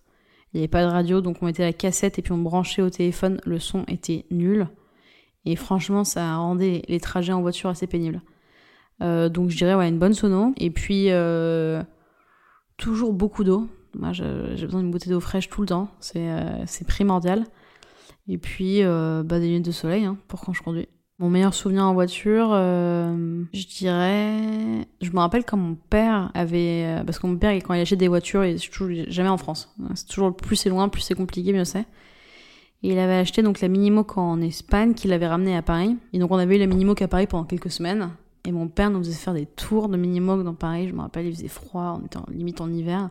Il 0.54 0.58
n'y 0.58 0.62
avait 0.62 0.68
pas 0.68 0.86
de 0.86 0.92
radio, 0.92 1.22
donc 1.22 1.38
on 1.42 1.46
mettait 1.46 1.64
la 1.64 1.74
cassette 1.74 2.20
et 2.20 2.22
puis 2.22 2.32
on 2.32 2.38
branchait 2.38 2.84
au 2.84 2.90
téléphone. 2.90 3.42
Le 3.46 3.60
son 3.60 3.84
était 3.88 4.26
nul. 4.30 4.68
Et 5.46 5.56
franchement, 5.56 6.04
ça 6.04 6.36
rendait 6.38 6.84
les 6.88 7.00
trajets 7.00 7.34
en 7.34 7.42
voiture 7.42 7.70
assez 7.72 7.88
pénibles. 7.88 8.22
Donc 9.00 9.50
je 9.50 9.58
dirais 9.58 9.74
ouais, 9.74 9.90
une 9.90 9.98
bonne 9.98 10.14
sono. 10.14 10.54
Et 10.58 10.70
puis, 10.70 11.10
toujours 12.78 13.14
beaucoup 13.14 13.44
d'eau. 13.44 13.68
Moi, 13.96 14.14
j'ai 14.14 14.66
besoin 14.66 14.82
d'une 14.82 14.92
bouteille 14.92 15.12
d'eau 15.12 15.20
fraîche 15.20 15.50
tout 15.50 15.62
le 15.62 15.68
temps. 15.68 15.90
C'est 16.00 16.88
primordial. 16.88 17.44
Et 18.28 18.38
puis, 18.38 18.84
euh, 18.84 19.24
bah, 19.24 19.40
des 19.40 19.48
lunettes 19.48 19.66
de 19.66 19.72
soleil 19.72 20.04
hein, 20.06 20.18
pour 20.28 20.42
quand 20.42 20.54
je 20.54 20.62
conduis. 20.62 20.88
Mon 21.20 21.30
meilleur 21.32 21.54
souvenir 21.56 21.84
en 21.86 21.94
voiture, 21.94 22.50
euh, 22.52 23.44
je 23.54 23.66
dirais. 23.66 24.86
Je 25.02 25.10
me 25.12 25.18
rappelle 25.18 25.46
quand 25.46 25.58
mon 25.58 25.76
père 25.90 26.30
avait. 26.36 26.84
euh, 27.00 27.04
Parce 27.04 27.18
que 27.18 27.26
mon 27.26 27.38
père, 27.38 27.54
quand 27.56 27.74
il 27.74 27.82
achète 27.82 27.98
des 27.98 28.08
voitures, 28.08 28.46
il 28.46 28.56
est 28.58 28.72
toujours 28.72 28.90
jamais 29.08 29.30
en 29.30 29.38
France. 29.38 29.74
C'est 29.96 30.08
toujours 30.08 30.36
plus 30.36 30.56
c'est 30.58 30.70
loin, 30.70 30.90
plus 30.90 31.02
c'est 31.02 31.16
compliqué, 31.16 31.54
mieux 31.54 31.66
c'est. 31.66 31.86
Et 32.84 32.92
il 32.92 33.00
avait 33.00 33.16
acheté 33.16 33.42
donc 33.42 33.62
la 33.62 33.68
Minimoc 33.68 34.16
en 34.20 34.40
Espagne, 34.42 34.94
qu'il 34.94 35.12
avait 35.12 35.26
ramenée 35.28 35.56
à 35.56 35.64
Paris. 35.64 35.98
Et 36.14 36.20
donc 36.20 36.30
on 36.30 36.36
avait 36.38 36.58
eu 36.58 36.60
la 36.60 36.68
Minimoc 36.68 37.02
à 37.02 37.08
Paris 37.08 37.26
pendant 37.26 37.46
quelques 37.46 37.72
semaines. 37.72 38.12
Et 38.46 38.52
mon 38.52 38.68
père 38.68 38.92
nous 38.92 39.00
faisait 39.00 39.14
faire 39.16 39.34
des 39.34 39.48
tours 39.48 39.90
de 39.90 39.98
Minimoc 39.98 40.44
dans 40.44 40.54
Paris. 40.54 40.88
Je 40.88 40.94
me 40.94 41.02
rappelle, 41.02 41.26
il 41.26 41.34
faisait 41.34 41.48
froid, 41.48 42.00
on 42.00 42.06
était 42.06 42.18
en- 42.18 42.26
limite 42.30 42.62
en 42.62 42.72
hiver. 42.72 43.10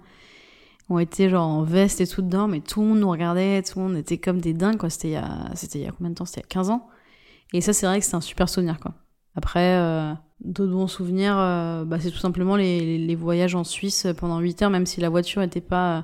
On 0.88 0.99
était 0.99 1.29
genre 1.29 1.49
en 1.49 1.62
veste 1.62 2.01
et 2.01 2.07
tout 2.07 2.22
dedans, 2.22 2.46
mais 2.46 2.61
tout 2.61 2.81
le 2.81 2.88
monde 2.88 3.01
nous 3.01 3.11
regardait, 3.11 3.62
tout 3.62 3.81
le 3.81 3.87
monde 3.87 3.96
était 3.96 4.18
comme 4.18 4.40
des 4.40 4.53
dingues, 4.53 4.77
quoi. 4.77 4.90
C'était 4.90 5.09
il 5.09 5.12
y 5.12 5.16
a, 5.16 5.51
c'était 5.55 5.81
il 5.81 5.85
y 5.85 5.88
a 5.88 5.92
combien 5.92 6.11
de 6.11 6.14
temps? 6.14 6.25
C'était 6.25 6.40
il 6.40 6.44
y 6.44 6.46
a 6.46 6.49
15 6.49 6.70
ans. 6.70 6.88
Et 7.53 7.61
ça, 7.61 7.72
c'est 7.72 7.87
vrai 7.87 7.99
que 7.99 8.07
c'est 8.07 8.14
un 8.14 8.20
super 8.20 8.49
souvenir, 8.49 8.79
quoi. 8.79 8.94
Après, 9.35 9.77
euh, 9.77 10.12
d'autres 10.40 10.72
bons 10.72 10.87
souvenirs, 10.87 11.37
euh, 11.38 11.85
bah, 11.85 11.99
c'est 12.01 12.11
tout 12.11 12.18
simplement 12.18 12.57
les, 12.57 13.14
voyages 13.14 13.55
en 13.55 13.64
Suisse 13.64 14.07
pendant 14.18 14.38
8 14.38 14.62
heures, 14.62 14.70
même 14.70 14.87
si 14.87 15.01
la 15.01 15.09
voiture 15.09 15.42
n'était 15.42 15.61
pas 15.61 15.99
euh, 15.99 16.03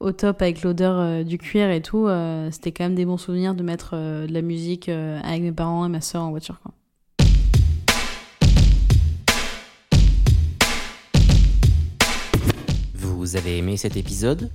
au 0.00 0.12
top 0.12 0.42
avec 0.42 0.62
l'odeur 0.62 0.98
euh, 0.98 1.22
du 1.24 1.38
cuir 1.38 1.70
et 1.70 1.82
tout, 1.82 2.06
euh, 2.06 2.50
c'était 2.50 2.72
quand 2.72 2.84
même 2.84 2.94
des 2.94 3.04
bons 3.04 3.16
souvenirs 3.18 3.54
de 3.54 3.62
mettre 3.62 3.96
de 3.96 4.32
la 4.32 4.42
musique 4.42 4.88
avec 4.88 5.42
mes 5.42 5.52
parents 5.52 5.86
et 5.86 5.88
ma 5.88 6.00
soeur 6.00 6.22
en 6.22 6.30
voiture, 6.30 6.60
quoi. 6.62 6.72
Vous 13.28 13.36
avez 13.36 13.58
aimé 13.58 13.76
cet 13.76 13.98
épisode 13.98 14.50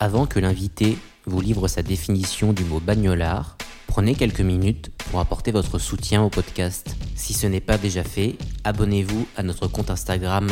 Avant 0.00 0.26
que 0.26 0.40
l'invité 0.40 0.98
vous 1.24 1.40
livre 1.40 1.68
sa 1.68 1.84
définition 1.84 2.52
du 2.52 2.64
mot 2.64 2.80
bagnolard, 2.80 3.56
prenez 3.86 4.16
quelques 4.16 4.40
minutes 4.40 4.90
pour 5.08 5.20
apporter 5.20 5.52
votre 5.52 5.78
soutien 5.78 6.20
au 6.20 6.28
podcast. 6.28 6.96
Si 7.14 7.32
ce 7.32 7.46
n'est 7.46 7.60
pas 7.60 7.78
déjà 7.78 8.02
fait, 8.02 8.38
abonnez-vous 8.64 9.28
à 9.36 9.44
notre 9.44 9.68
compte 9.68 9.88
Instagram 9.88 10.48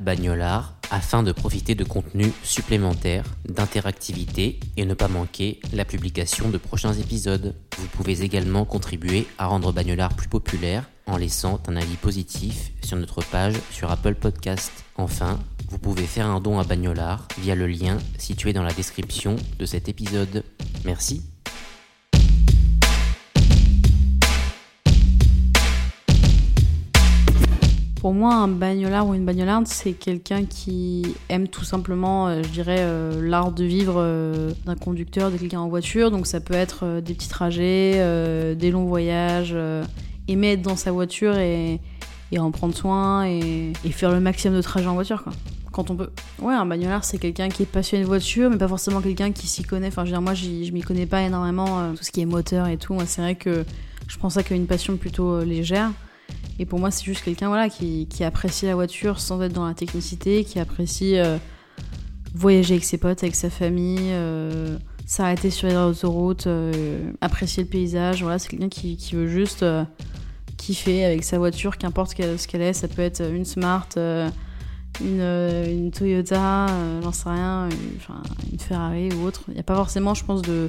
@bagnolard 0.00 0.76
afin 0.90 1.22
de 1.22 1.32
profiter 1.32 1.74
de 1.74 1.84
contenus 1.84 2.32
supplémentaires, 2.42 3.26
d'interactivité 3.46 4.58
et 4.78 4.86
ne 4.86 4.94
pas 4.94 5.08
manquer 5.08 5.60
la 5.74 5.84
publication 5.84 6.48
de 6.48 6.56
prochains 6.56 6.94
épisodes. 6.94 7.54
Vous 7.76 7.88
pouvez 7.88 8.22
également 8.22 8.64
contribuer 8.64 9.26
à 9.36 9.44
rendre 9.44 9.72
Bagnolard 9.72 10.14
plus 10.14 10.28
populaire 10.28 10.88
en 11.06 11.18
laissant 11.18 11.60
un 11.68 11.76
avis 11.76 11.96
positif 11.96 12.72
sur 12.82 12.96
notre 12.96 13.22
page 13.22 13.56
sur 13.70 13.90
Apple 13.90 14.14
Podcast. 14.14 14.72
Enfin, 14.96 15.38
vous 15.74 15.80
pouvez 15.80 16.06
faire 16.06 16.26
un 16.26 16.38
don 16.38 16.60
à 16.60 16.62
Bagnolard 16.62 17.26
via 17.36 17.56
le 17.56 17.66
lien 17.66 17.98
situé 18.16 18.52
dans 18.52 18.62
la 18.62 18.72
description 18.72 19.34
de 19.58 19.66
cet 19.66 19.88
épisode. 19.88 20.44
Merci. 20.84 21.24
Pour 27.96 28.14
moi, 28.14 28.34
un 28.34 28.46
bagnolard 28.46 29.08
ou 29.08 29.14
une 29.14 29.24
bagnolarde, 29.24 29.66
c'est 29.66 29.94
quelqu'un 29.94 30.44
qui 30.44 31.16
aime 31.28 31.48
tout 31.48 31.64
simplement, 31.64 32.28
euh, 32.28 32.42
je 32.44 32.48
dirais, 32.50 32.78
euh, 32.78 33.28
l'art 33.28 33.50
de 33.50 33.64
vivre 33.64 33.94
euh, 33.96 34.52
d'un 34.66 34.76
conducteur, 34.76 35.32
de 35.32 35.38
quelqu'un 35.38 35.58
en 35.58 35.68
voiture. 35.68 36.12
Donc 36.12 36.28
ça 36.28 36.38
peut 36.38 36.54
être 36.54 37.00
des 37.00 37.14
petits 37.14 37.28
trajets, 37.28 38.54
des 38.54 38.70
longs 38.70 38.86
voyages, 38.86 39.56
aimer 40.28 40.52
être 40.52 40.62
dans 40.62 40.76
sa 40.76 40.92
voiture 40.92 41.36
et, 41.36 41.80
en 42.38 42.52
prendre 42.52 42.76
soin 42.76 43.26
et, 43.26 43.72
faire 43.90 44.12
le 44.12 44.20
maximum 44.20 44.56
de 44.56 44.62
trajets 44.62 44.86
en 44.86 44.94
voiture. 44.94 45.24
Quand 45.74 45.90
on 45.90 45.96
peut. 45.96 46.10
Ouais, 46.40 46.54
un 46.54 46.66
bagnolard, 46.66 47.04
c'est 47.04 47.18
quelqu'un 47.18 47.48
qui 47.48 47.64
est 47.64 47.66
passionné 47.66 48.04
de 48.04 48.06
voiture, 48.06 48.48
mais 48.48 48.58
pas 48.58 48.68
forcément 48.68 49.00
quelqu'un 49.00 49.32
qui 49.32 49.48
s'y 49.48 49.64
connaît. 49.64 49.88
Enfin, 49.88 50.04
je 50.04 50.10
veux 50.10 50.12
dire, 50.12 50.22
moi, 50.22 50.34
je 50.34 50.70
m'y 50.70 50.82
connais 50.82 51.04
pas 51.04 51.20
énormément, 51.22 51.80
euh, 51.80 51.92
tout 51.94 52.04
ce 52.04 52.12
qui 52.12 52.20
est 52.20 52.26
moteur 52.26 52.68
et 52.68 52.76
tout. 52.76 52.94
Moi, 52.94 53.06
c'est 53.06 53.20
vrai 53.20 53.34
que 53.34 53.64
je 54.06 54.16
prends 54.16 54.30
ça 54.30 54.44
comme 54.44 54.56
une 54.56 54.68
passion 54.68 54.96
plutôt 54.96 55.32
euh, 55.32 55.44
légère. 55.44 55.90
Et 56.60 56.64
pour 56.64 56.78
moi, 56.78 56.92
c'est 56.92 57.04
juste 57.04 57.24
quelqu'un 57.24 57.48
voilà, 57.48 57.68
qui, 57.68 58.06
apprécie 58.20 58.66
la 58.66 58.76
voiture 58.76 59.18
sans 59.18 59.42
être 59.42 59.52
dans 59.52 59.66
la 59.66 59.74
technicité, 59.74 60.44
qui 60.44 60.60
apprécie 60.60 61.18
euh, 61.18 61.38
voyager 62.34 62.74
avec 62.74 62.84
ses 62.84 62.98
potes, 62.98 63.24
avec 63.24 63.34
sa 63.34 63.50
famille, 63.50 64.14
s'arrêter 65.06 65.50
sur 65.50 65.66
les 65.66 65.76
autoroutes, 65.76 66.46
apprécier 67.20 67.64
le 67.64 67.68
paysage. 67.68 68.22
Voilà, 68.22 68.38
c'est 68.38 68.48
quelqu'un 68.48 68.68
qui, 68.68 68.96
veut 69.12 69.26
juste 69.26 69.64
kiffer 70.56 71.04
avec 71.04 71.24
sa 71.24 71.38
voiture, 71.38 71.78
qu'importe 71.78 72.16
ce 72.16 72.46
qu'elle 72.46 72.62
est. 72.62 72.74
Ça 72.74 72.86
peut 72.86 73.02
être 73.02 73.28
une 73.28 73.44
Smart, 73.44 73.88
une, 75.00 75.20
euh, 75.20 75.66
une 75.70 75.90
Toyota, 75.90 76.66
euh, 76.68 77.00
j'en 77.02 77.12
sais 77.12 77.28
rien, 77.28 77.68
une, 77.68 78.52
une 78.52 78.58
Ferrari 78.58 79.08
ou 79.12 79.26
autre. 79.26 79.42
Il 79.48 79.54
n'y 79.54 79.60
a 79.60 79.64
pas 79.64 79.74
forcément, 79.74 80.14
je 80.14 80.24
pense, 80.24 80.42
de, 80.42 80.68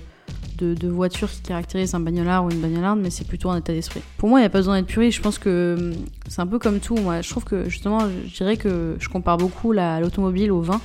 de, 0.58 0.74
de 0.74 0.88
voiture 0.88 1.30
qui 1.30 1.42
caractérise 1.42 1.94
un 1.94 2.00
bagnolard 2.00 2.46
ou 2.46 2.50
une 2.50 2.60
bagnolarde, 2.60 3.00
mais 3.02 3.10
c'est 3.10 3.28
plutôt 3.28 3.50
un 3.50 3.58
état 3.58 3.74
d'esprit. 3.74 4.02
Pour 4.18 4.30
moi, 4.30 4.40
il 4.40 4.44
n'y 4.44 4.48
a 4.48 4.50
pas 4.50 4.60
besoin 4.60 4.78
d'être 4.80 4.88
puriste. 4.88 5.18
Je 5.18 5.22
pense 5.22 5.38
que 5.38 5.76
hum, 5.78 5.94
c'est 6.28 6.42
un 6.42 6.48
peu 6.48 6.60
comme 6.60 6.80
tout. 6.80 6.96
Moi, 6.96 7.22
je 7.22 7.30
trouve 7.30 7.44
que 7.44 7.70
justement, 7.70 8.00
je 8.28 8.36
dirais 8.36 8.58
que 8.58 8.96
je 9.00 9.10
compare 9.10 9.38
beaucoup 9.38 9.72
la- 9.72 10.00
l'automobile 10.00 10.52
au 10.52 10.62
vin. 10.62 10.82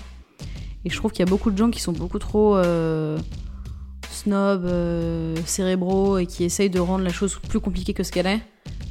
Et 0.85 0.90
je 0.90 0.96
trouve 0.96 1.11
qu'il 1.12 1.20
y 1.20 1.29
a 1.29 1.31
beaucoup 1.31 1.50
de 1.50 1.59
gens 1.59 1.70
qui 1.70 1.81
sont 1.81 1.92
beaucoup 1.92 2.18
trop 2.18 2.57
euh, 2.57 3.18
snobs, 4.11 4.64
euh, 4.64 5.37
cérébraux 5.44 6.18
et 6.18 6.26
qui 6.26 6.44
essayent 6.44 6.70
de 6.70 6.81
rendre 6.81 7.05
la 7.05 7.12
chose 7.12 7.38
plus 7.48 7.61
compliquée 7.61 7.92
que 7.94 8.03
ce 8.03 8.11
qu'elle 8.12 8.26
est. 8.26 8.40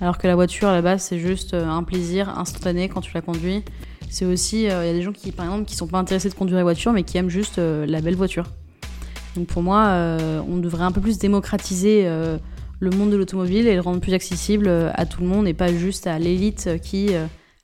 Alors 0.02 0.18
que 0.18 0.28
la 0.28 0.36
voiture, 0.36 0.68
à 0.70 0.74
la 0.74 0.82
base, 0.82 1.02
c'est 1.02 1.20
juste 1.20 1.54
euh, 1.54 1.68
un 1.68 1.84
plaisir 1.84 2.30
instantané 2.38 2.90
quand 2.90 3.02
tu 3.02 3.12
la 3.14 3.22
conduis. 3.22 3.64
C'est 4.10 4.26
aussi, 4.26 4.68
euh, 4.70 4.84
il 4.84 4.88
y 4.88 4.90
a 4.90 4.94
des 4.94 5.04
gens 5.04 5.14
qui, 5.14 5.32
par 5.32 5.46
sont 5.70 5.88
pas 5.88 6.00
intéressés 6.00 6.30
de 6.30 6.34
conduire 6.34 6.58
la 6.58 6.64
voiture, 6.64 6.92
mais 6.92 7.04
qui 7.04 7.18
aiment 7.18 7.30
juste 7.30 7.60
euh, 7.60 7.86
la 7.86 8.02
belle 8.02 8.16
voiture. 8.16 8.46
Donc 9.36 9.48
pour 9.48 9.62
moi, 9.62 9.86
euh, 9.86 10.42
on 10.50 10.58
devrait 10.58 10.84
un 10.84 10.92
peu 10.92 11.00
plus 11.00 11.20
démocratiser 11.20 12.06
le 12.06 12.90
monde 12.90 13.12
de 13.12 13.16
l'automobile 13.16 13.68
et 13.68 13.76
le 13.76 13.82
rendre 13.82 14.02
plus 14.02 14.14
accessible 14.14 14.68
à 14.68 15.06
tout 15.06 15.22
le 15.22 15.28
monde 15.28 15.48
et 15.48 15.54
pas 15.54 15.72
juste 15.72 16.08
à 16.08 16.18
l'élite 16.18 16.82
qui 16.82 17.12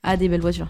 a 0.03 0.17
des 0.17 0.29
belles 0.29 0.41
voitures. 0.41 0.69